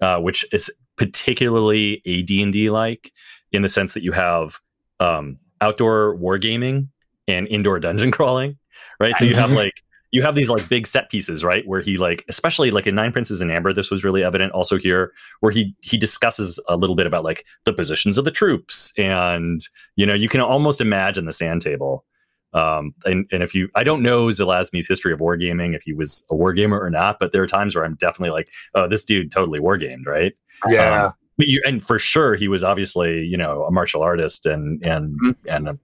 [0.01, 3.13] uh, which is particularly AD and D like,
[3.53, 4.61] in the sense that you have
[5.01, 6.89] um, outdoor wargaming
[7.27, 8.57] and indoor dungeon crawling,
[9.01, 9.17] right?
[9.17, 9.75] So you have like
[10.15, 11.67] you have these like big set pieces, right?
[11.67, 14.53] Where he like, especially like in Nine Princes in Amber, this was really evident.
[14.53, 18.31] Also here, where he he discusses a little bit about like the positions of the
[18.31, 19.61] troops, and
[19.97, 22.05] you know, you can almost imagine the sand table.
[22.53, 26.25] Um, and and if you, I don't know Zelazny's history of wargaming, if he was
[26.31, 29.33] a wargamer or not, but there are times where I'm definitely like, oh, this dude
[29.33, 30.33] totally wargamed, right?
[30.69, 31.07] Yeah.
[31.07, 34.87] Um, but you, and for sure, he was obviously, you know, a martial artist and
[34.87, 35.75] and and uh,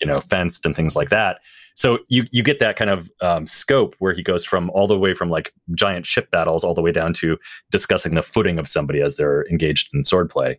[0.00, 1.40] you know, fenced and things like that.
[1.74, 4.98] So you you get that kind of um, scope where he goes from all the
[4.98, 7.36] way from like giant ship battles all the way down to
[7.70, 10.56] discussing the footing of somebody as they're engaged in swordplay.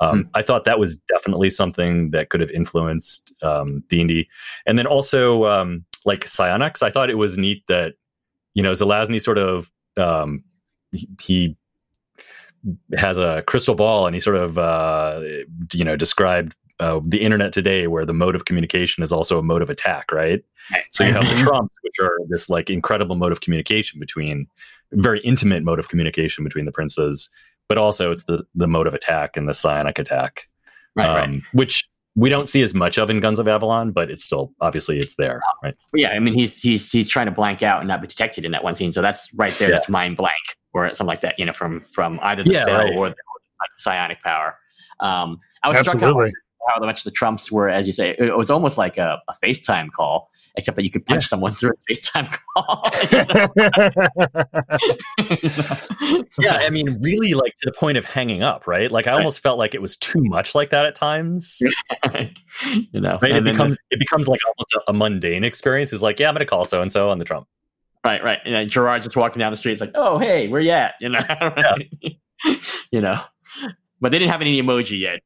[0.00, 4.28] Um, I thought that was definitely something that could have influenced um, D&D.
[4.66, 7.94] And then also um, like psionics, I thought it was neat that
[8.54, 10.42] you know Zelazny sort of um,
[10.92, 11.56] he, he
[12.96, 15.20] has a crystal ball and he sort of uh,
[15.72, 19.42] you know described uh, the internet today where the mode of communication is also a
[19.42, 20.44] mode of attack right
[20.90, 24.46] so you have the trumps which are this like incredible mode of communication between
[24.92, 27.30] very intimate mode of communication between the princes
[27.68, 30.48] but also it's the the mode of attack and the psionic attack
[30.94, 31.24] Right, right.
[31.28, 34.50] um, which we don't see as much of in guns of avalon but it's still
[34.62, 37.88] obviously it's there right Yeah, I mean he's he's he's trying to blank out and
[37.88, 38.92] not be detected in that one scene.
[38.92, 39.68] So that's right there.
[39.68, 39.74] Yeah.
[39.76, 40.40] That's mind blank
[40.72, 41.38] or something like that.
[41.38, 42.96] You know, from from either the Yeah, spell right.
[42.96, 44.56] or the, or the psionic power.
[45.00, 46.32] Um, I was struck Absolutely.
[46.66, 49.90] How, much the Trumps were, as you say, it was almost like a, a FaceTime
[49.90, 52.82] call, except that you could punch someone through a FaceTime call.
[56.40, 58.90] yeah, I mean, really, like to the point of hanging up, right?
[58.90, 61.60] Like I almost felt like it was too much like that at times.
[62.92, 63.30] you know, right?
[63.30, 65.92] It and becomes it becomes like almost a, a mundane experience.
[65.92, 67.46] It's like, yeah, I'm going to call so and so on the Trump.
[68.04, 68.38] Right, right.
[68.44, 69.72] And then Gerard's just walking down the street.
[69.72, 70.94] It's like, oh, hey, where you at?
[71.00, 71.20] You know,
[72.92, 73.20] you know.
[74.00, 75.20] But they didn't have any emoji yet.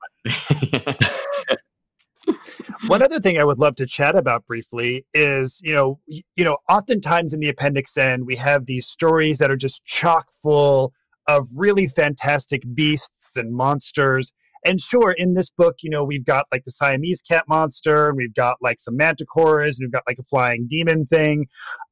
[2.91, 6.59] One other thing I would love to chat about briefly is, you know, you know,
[6.68, 10.93] oftentimes in the appendix N, we have these stories that are just chock full
[11.28, 14.32] of really fantastic beasts and monsters.
[14.64, 18.16] And sure, in this book, you know, we've got like the Siamese cat monster, and
[18.16, 21.47] we've got like some manticores, and we've got like a flying demon thing,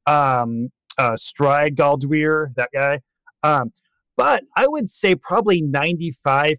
[0.05, 2.99] um, uh, Strygalldwir, that guy.
[3.41, 3.71] Um,
[4.17, 6.57] but I would say probably 95%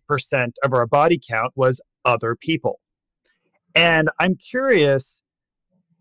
[0.65, 2.80] of our body count was other people.
[3.75, 5.21] And I'm curious,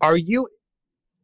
[0.00, 0.48] are you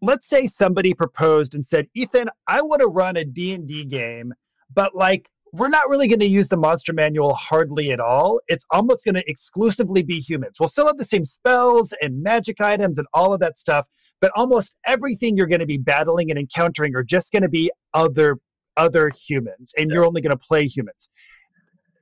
[0.03, 4.35] let's say somebody proposed and said, "Ethan, I want to run a D&D game,
[4.75, 8.41] but like we're not really going to use the monster manual hardly at all.
[8.49, 10.57] It's almost going to exclusively be humans.
[10.61, 13.87] We'll still have the same spells and magic items and all of that stuff,
[14.21, 17.71] but almost everything you're going to be battling and encountering are just going to be
[17.95, 18.39] other
[18.77, 21.09] other humans and you're only going to play humans."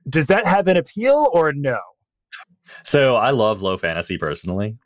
[0.07, 1.79] Does that have an appeal or no?
[2.83, 4.77] So I love low fantasy personally.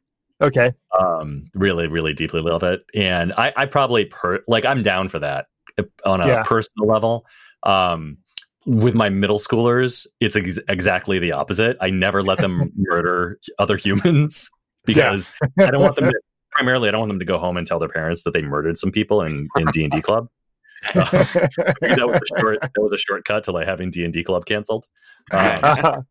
[0.42, 0.72] Okay.
[0.98, 5.20] Um, really, really deeply love it, and I, I probably per like I'm down for
[5.20, 6.44] that uh, on a Yeah.
[6.44, 7.26] personal level.
[7.64, 8.18] Um,
[8.66, 11.76] with my middle schoolers, it's ex- exactly the opposite.
[11.82, 14.50] I never let them murder other humans
[14.86, 16.20] because I don't want them to.
[16.52, 18.78] Primarily, I don't want them to go home and tell their parents that they murdered
[18.78, 20.30] some people in in D and D club.
[20.94, 22.62] That was a short.
[22.62, 24.88] That was a shortcut to like having D and D club canceled.
[25.32, 26.06] Um,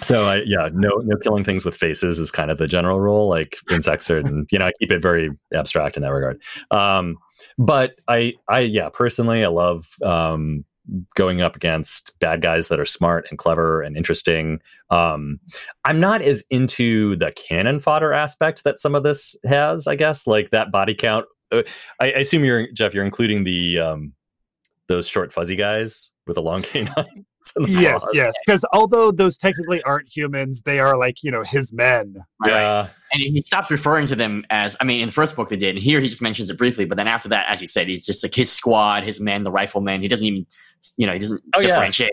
[0.00, 3.28] so I yeah, no no killing things with faces is kind of the general rule.
[3.28, 6.40] Like insects are, and you know, I keep it very abstract in that regard.
[6.70, 7.16] Um,
[7.58, 10.64] but I I yeah, personally, I love um,
[11.16, 14.60] going up against bad guys that are smart and clever and interesting.
[14.90, 15.40] Um,
[15.84, 19.86] I'm not as into the cannon fodder aspect that some of this has.
[19.86, 21.26] I guess like that body count.
[21.50, 21.62] Uh,
[22.00, 22.94] I, I assume you're Jeff.
[22.94, 24.12] You're including the um,
[24.88, 27.26] those short fuzzy guys with the long canines.
[27.56, 28.12] and the yes, claws.
[28.14, 28.32] yes.
[28.46, 32.14] Because although those technically aren't humans, they are like, you know, his men.
[32.40, 32.60] Right, right.
[32.60, 32.88] Yeah.
[33.12, 35.74] And he stops referring to them as, I mean, in the first book they did,
[35.76, 38.06] and here he just mentions it briefly, but then after that, as you said, he's
[38.06, 40.00] just like his squad, his men, the riflemen.
[40.02, 40.46] He doesn't even,
[40.96, 41.68] you know, he doesn't Oh, yeah.
[41.68, 42.12] differentiate.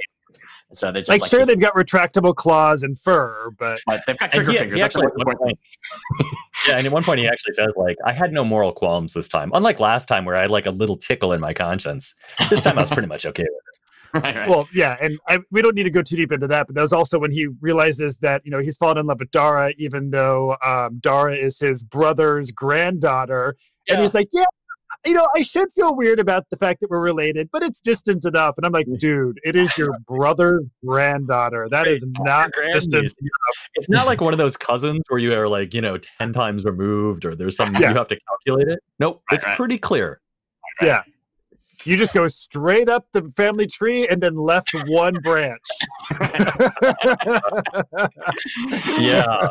[0.72, 4.02] So they're just Like, like, sure, his- they've got retractable claws and fur, but but
[4.06, 4.76] they've got trigger he- fingers.
[4.78, 5.60] he actually- important point.
[6.68, 9.30] Yeah, and at one point he actually says, like, I had no moral qualms this
[9.30, 9.50] time.
[9.54, 12.14] Unlike last time where I had like a little tickle in my conscience.
[12.50, 13.64] This time I was pretty much okay with
[14.14, 14.50] Right, right.
[14.50, 14.98] well, yeah.
[15.00, 17.20] And I, we don't need to go too deep into that, but that was also
[17.20, 20.98] when he realizes that, you know, he's fallen in love with Dara, even though um,
[21.00, 23.56] Dara is his brother's granddaughter.
[23.88, 24.46] And he's like, yeah,
[25.06, 28.26] you know, I should feel weird about the fact that we're related, but it's distant
[28.26, 28.56] enough.
[28.58, 31.68] And I'm like, dude, it is your brother's granddaughter.
[31.70, 33.14] That is not distant.
[33.76, 36.66] It's not like one of those cousins where you are like, you know, 10 times
[36.66, 37.90] removed or there's some, Yeah.
[37.90, 38.80] you have to calculate it.
[39.00, 39.56] Nope, it's right.
[39.56, 40.20] pretty clear.
[40.82, 41.04] Yeah.
[41.86, 45.60] You just go straight up the family tree and then left one branch.
[49.00, 49.50] Yeah.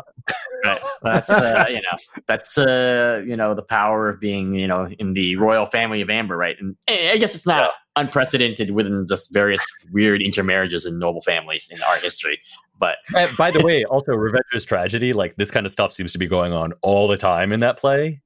[0.63, 0.81] Right.
[1.01, 5.13] That's uh, you know that's uh, you know the power of being you know in
[5.13, 6.57] the royal family of Amber, right?
[6.59, 11.69] And eh, I guess it's not unprecedented within just various weird intermarriages in noble families
[11.71, 12.39] in our history.
[12.77, 12.97] But
[13.37, 16.53] by the way, also Revenge's Tragedy, like this kind of stuff seems to be going
[16.53, 18.21] on all the time in that play.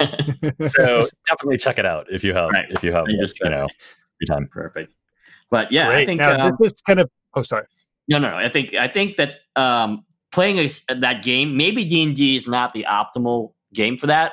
[0.70, 2.66] So definitely check it out if you have Right.
[2.70, 3.66] if you have You just you know
[4.18, 4.48] free time.
[4.50, 4.94] perfect.
[5.50, 7.64] But yeah, I think now, um, this is kind of, oh, sorry.
[8.06, 8.36] No, no, no.
[8.36, 12.46] I think I think that um, playing a, that game, maybe D and D is
[12.46, 14.32] not the optimal game for that.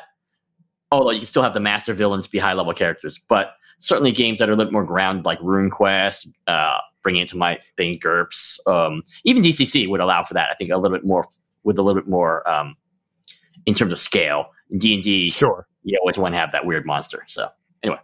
[0.91, 4.39] Although you can still have the master villains be high level characters, but certainly games
[4.39, 7.99] that are a little more grounded, like Rune Quest, uh, bringing it to my thing,
[7.99, 10.49] GURPS, um, even DCC would allow for that.
[10.51, 11.25] I think a little bit more
[11.63, 12.75] with a little bit more um,
[13.65, 14.47] in terms of scale.
[14.77, 15.67] D and D, Sure.
[15.83, 17.23] you always want to have that weird monster.
[17.27, 17.49] So
[17.83, 17.99] anyway,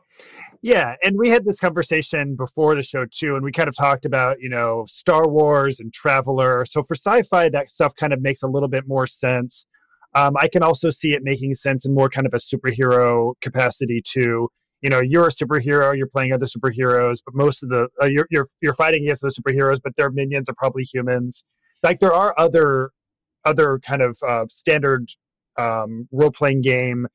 [0.62, 4.06] Yeah, and we had this conversation before the show too, and we kind of talked
[4.06, 6.66] about you know Star Wars and Traveler.
[6.66, 9.66] So for sci-fi, that stuff kind of makes a little bit more sense.
[10.14, 14.02] Um, I can also see it making sense in more kind of a superhero capacity
[14.06, 14.50] too.
[14.82, 18.28] You know, you're a superhero, you're playing other superheroes, but most of the uh, you're
[18.30, 21.44] you're you're fighting against those superheroes, but their minions are probably humans.
[21.82, 22.92] Like there are other
[23.46, 25.10] other kind of uh, standard
[25.58, 27.08] um, role-playing game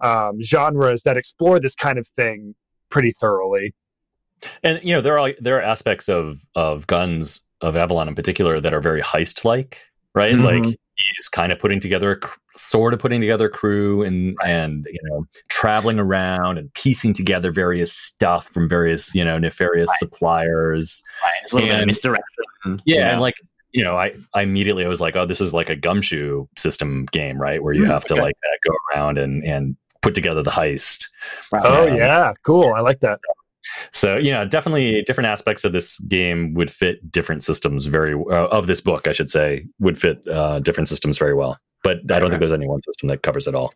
[0.00, 2.54] um, genres that explore this kind of thing
[2.90, 3.74] pretty thoroughly.
[4.62, 8.60] And you know there are there are aspects of of guns of Avalon in particular
[8.60, 9.80] that are very heist like,
[10.14, 10.34] right?
[10.34, 10.44] Mhm.
[10.66, 12.28] Like he's kind of putting together a
[12.58, 17.50] sort of putting together a crew and and you know traveling around and piecing together
[17.50, 21.32] various stuff from various you know nefarious suppliers Right.
[21.42, 22.82] It's a little bit of misdirection.
[22.84, 23.34] yeah you and like
[23.76, 27.04] you know I, I immediately i was like oh this is like a gumshoe system
[27.12, 30.42] game right where you Mm, have to like uh, go around and and put together
[30.42, 31.06] the heist
[31.52, 32.06] Oh Yeah.
[32.06, 32.72] yeah, cool.
[32.74, 33.20] I like that.
[33.92, 38.46] so you know definitely different aspects of this game would fit different systems very uh,
[38.48, 42.18] of this book i should say would fit uh, different systems very well but i
[42.18, 43.72] don't think there's any one system that covers it all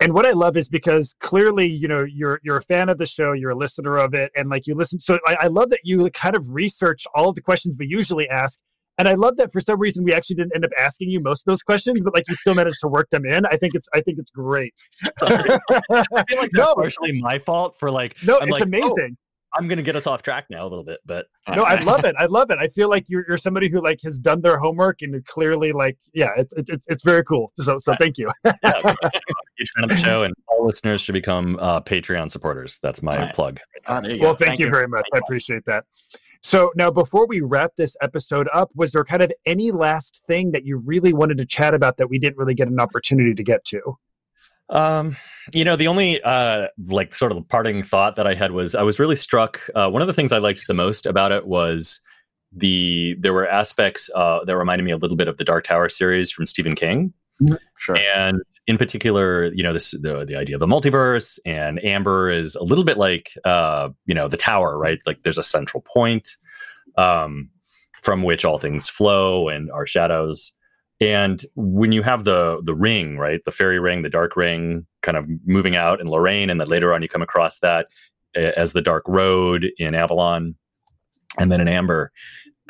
[0.00, 3.06] And what I love is because clearly, you know, you're you're a fan of the
[3.06, 4.98] show, you're a listener of it, and like you listen.
[4.98, 8.28] So I, I love that you kind of research all of the questions we usually
[8.28, 8.58] ask.
[9.00, 11.40] And I love that for some reason we actually didn't end up asking you most
[11.42, 13.46] of those questions, but like you still managed to work them in.
[13.46, 14.74] I think it's I think it's great.
[15.18, 15.38] Sorry.
[15.90, 18.64] i feel like that's no, partially my fault for like no, I'm it's like, oh,
[18.66, 19.16] amazing.
[19.54, 21.26] i'm gonna get us off track now a little bit but
[21.56, 22.14] No, I love it.
[22.18, 22.58] I love it.
[22.58, 25.96] I feel like you're you're somebody who like has done their homework and clearly like
[26.14, 27.50] yeah, it's it's it's, it's very cool.
[27.56, 28.30] So so thank you.
[28.44, 28.52] yeah,
[29.56, 33.16] huge fan of the show and all listeners should become uh, patreon supporters that's my
[33.16, 33.34] Right.
[33.34, 34.34] plug Oh, well, go.
[34.34, 35.06] thank, you very much.
[35.14, 35.84] I appreciate that.
[36.42, 40.52] So now, before we wrap this episode up, was there kind of any last thing
[40.52, 43.44] that you really wanted to chat about that we didn't really get an opportunity to
[43.44, 43.98] get to?
[44.70, 45.16] Um,
[45.52, 48.82] you know, the only uh like sort of parting thought that I had was I
[48.82, 49.60] was really struck.
[49.74, 52.00] Uh, one of the things I liked the most about it was
[52.52, 55.88] the there were aspects uh, that reminded me a little bit of the Dark Tower
[55.88, 57.12] series from Stephen King,
[57.78, 57.96] Sure.
[57.96, 62.54] and in particular, you know, this the the idea of the multiverse and Amber is
[62.54, 64.98] a little bit like uh, you know the Tower, right?
[65.06, 66.36] Like there's a central point
[66.96, 67.48] um,
[68.02, 70.52] from which all things flow and are shadows.
[71.00, 75.16] And when you have the the ring, right, the fairy ring, the dark ring, kind
[75.16, 77.86] of moving out in Lorraine, and then later on you come across that
[78.34, 80.54] as the dark road in Avalon,
[81.38, 82.12] and then in Amber.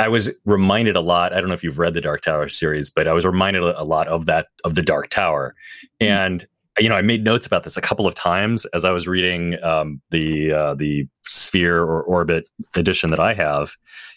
[0.01, 1.34] I was reminded a lot.
[1.34, 3.84] I don't know if you've read the Dark Tower series, but I was reminded a
[3.84, 5.55] lot of that of the Dark Tower,
[6.01, 6.46] and
[6.78, 9.62] you know I made notes about this a couple of times as I was reading
[9.62, 13.76] um, the uh, the Sphere or Orbit edition that I have,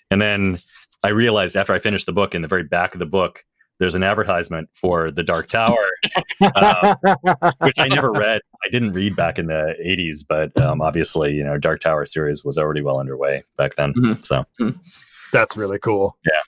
[0.09, 0.57] and then
[1.03, 3.43] I realized after I finished the book in the very back of the book
[3.79, 5.89] there's an advertisement for the Dark Tower,
[6.55, 6.95] uh,
[7.59, 8.39] which I never read.
[8.63, 12.45] I didn't read back in the 80s, but um, obviously, you know, Dark Tower series
[12.45, 13.93] was already well underway back then.
[13.95, 14.23] Mhm.
[14.23, 14.45] So,
[15.33, 16.15] That's really cool.
[16.25, 16.39] Yeah.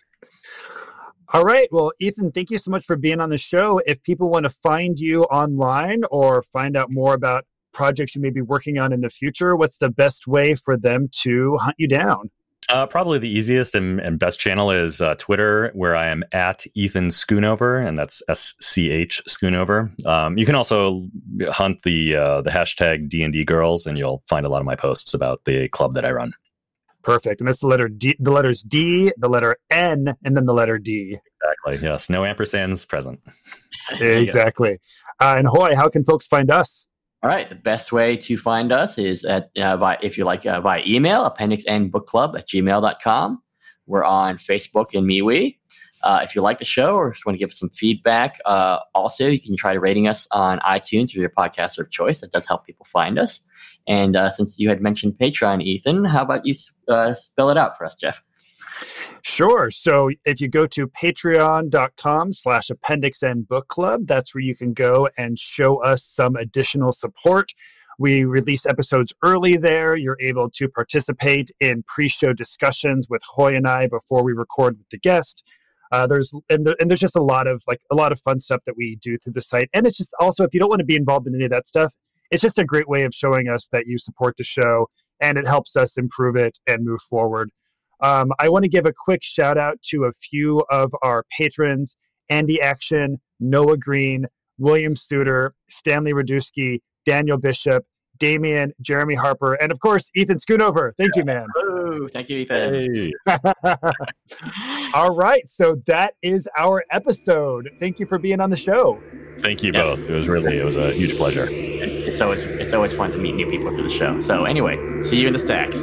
[1.34, 1.68] All right.
[1.72, 3.82] Well, Ethan, thank you so much for being on the show.
[3.86, 8.30] If people want to find you online or find out more about projects you may
[8.30, 11.90] be working on in the future, what's the best way for them to hunt you
[11.90, 12.30] down?
[12.70, 16.66] uh, probably the easiest and, and best channel is uh, Twitter, where I am at
[16.74, 20.06] Ethan Schoonover, and that's S C H Schoonover.
[20.06, 21.08] Um, you can also
[21.50, 24.66] hunt the uh, the hashtag D and D Girls, and you'll find a lot of
[24.66, 26.34] my posts about the club that I run.
[27.06, 27.40] Perfect.
[27.40, 30.80] And that's the letter D, the letters D, the letter N, and then the letter
[30.80, 31.16] D.
[31.44, 31.88] Exactly.
[31.88, 32.10] Yes.
[32.10, 33.20] No ampersands present.
[34.02, 34.80] Exactly.
[35.20, 36.86] Uh, and Hoy, how can folks find us?
[37.22, 37.48] All right.
[37.48, 40.82] The best way to find us is at uh, by, if you like uh, via
[40.88, 43.40] email, appendixnbookclub at gmail.com.
[43.86, 45.58] We're on Facebook and MeWe.
[46.06, 49.28] Uh, if you like the show or want to give us some feedback, uh, also
[49.28, 52.22] you can try rating us on iTunes or your podcaster of choice.
[52.22, 53.42] That does help people find us.
[53.88, 56.54] And uh, since you had mentioned Patreon, Ethan, how about you
[56.88, 58.22] uh, spell it out for us, Jeff?
[59.24, 59.72] Sure.
[59.72, 64.74] So if you go to patreon.com slash appendix N book club, that's where you can
[64.74, 67.52] go and show us some additional support.
[67.98, 69.96] We release episodes early there.
[69.96, 74.90] You're able to participate in pre-show discussions with Hoy and I before we record with
[74.90, 75.44] the guest.
[75.92, 78.40] Uh, there's and, there, and there's just a lot of like a lot of fun
[78.40, 79.70] stuff that we do through the site.
[79.74, 81.68] And it's just also if you don't want to be involved in any of that
[81.68, 81.94] stuff,
[82.32, 84.90] it's just a great way of showing us that you support the show
[85.22, 87.52] and it helps us improve it and move forward.
[88.02, 91.96] Um, I want to give a quick shout out to a few of our patrons
[92.30, 94.26] Andy Action, Noah Green,
[94.58, 97.86] William Studer, Stanley Radusky, Daniel Bishop,
[98.18, 100.94] Damian, Jeremy Harper, and of course, Ethan Schoonover.
[100.98, 101.46] Thank you, man.
[102.12, 102.74] Thank you, Ethan.
[102.74, 103.12] Hey.
[104.94, 105.48] All right.
[105.50, 107.70] So that is our episode.
[107.80, 109.00] Thank you for being on the show.
[109.40, 109.86] Thank you Yes.
[109.86, 110.00] both.
[110.10, 111.48] It was really it was a huge pleasure.
[111.50, 114.20] It's, it's always it's always fun to meet new people through the show.
[114.22, 115.78] So anyway, see you in the stacks.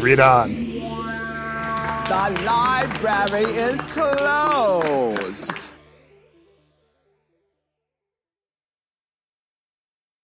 [0.00, 0.68] Read on.
[2.06, 5.69] The library is closed.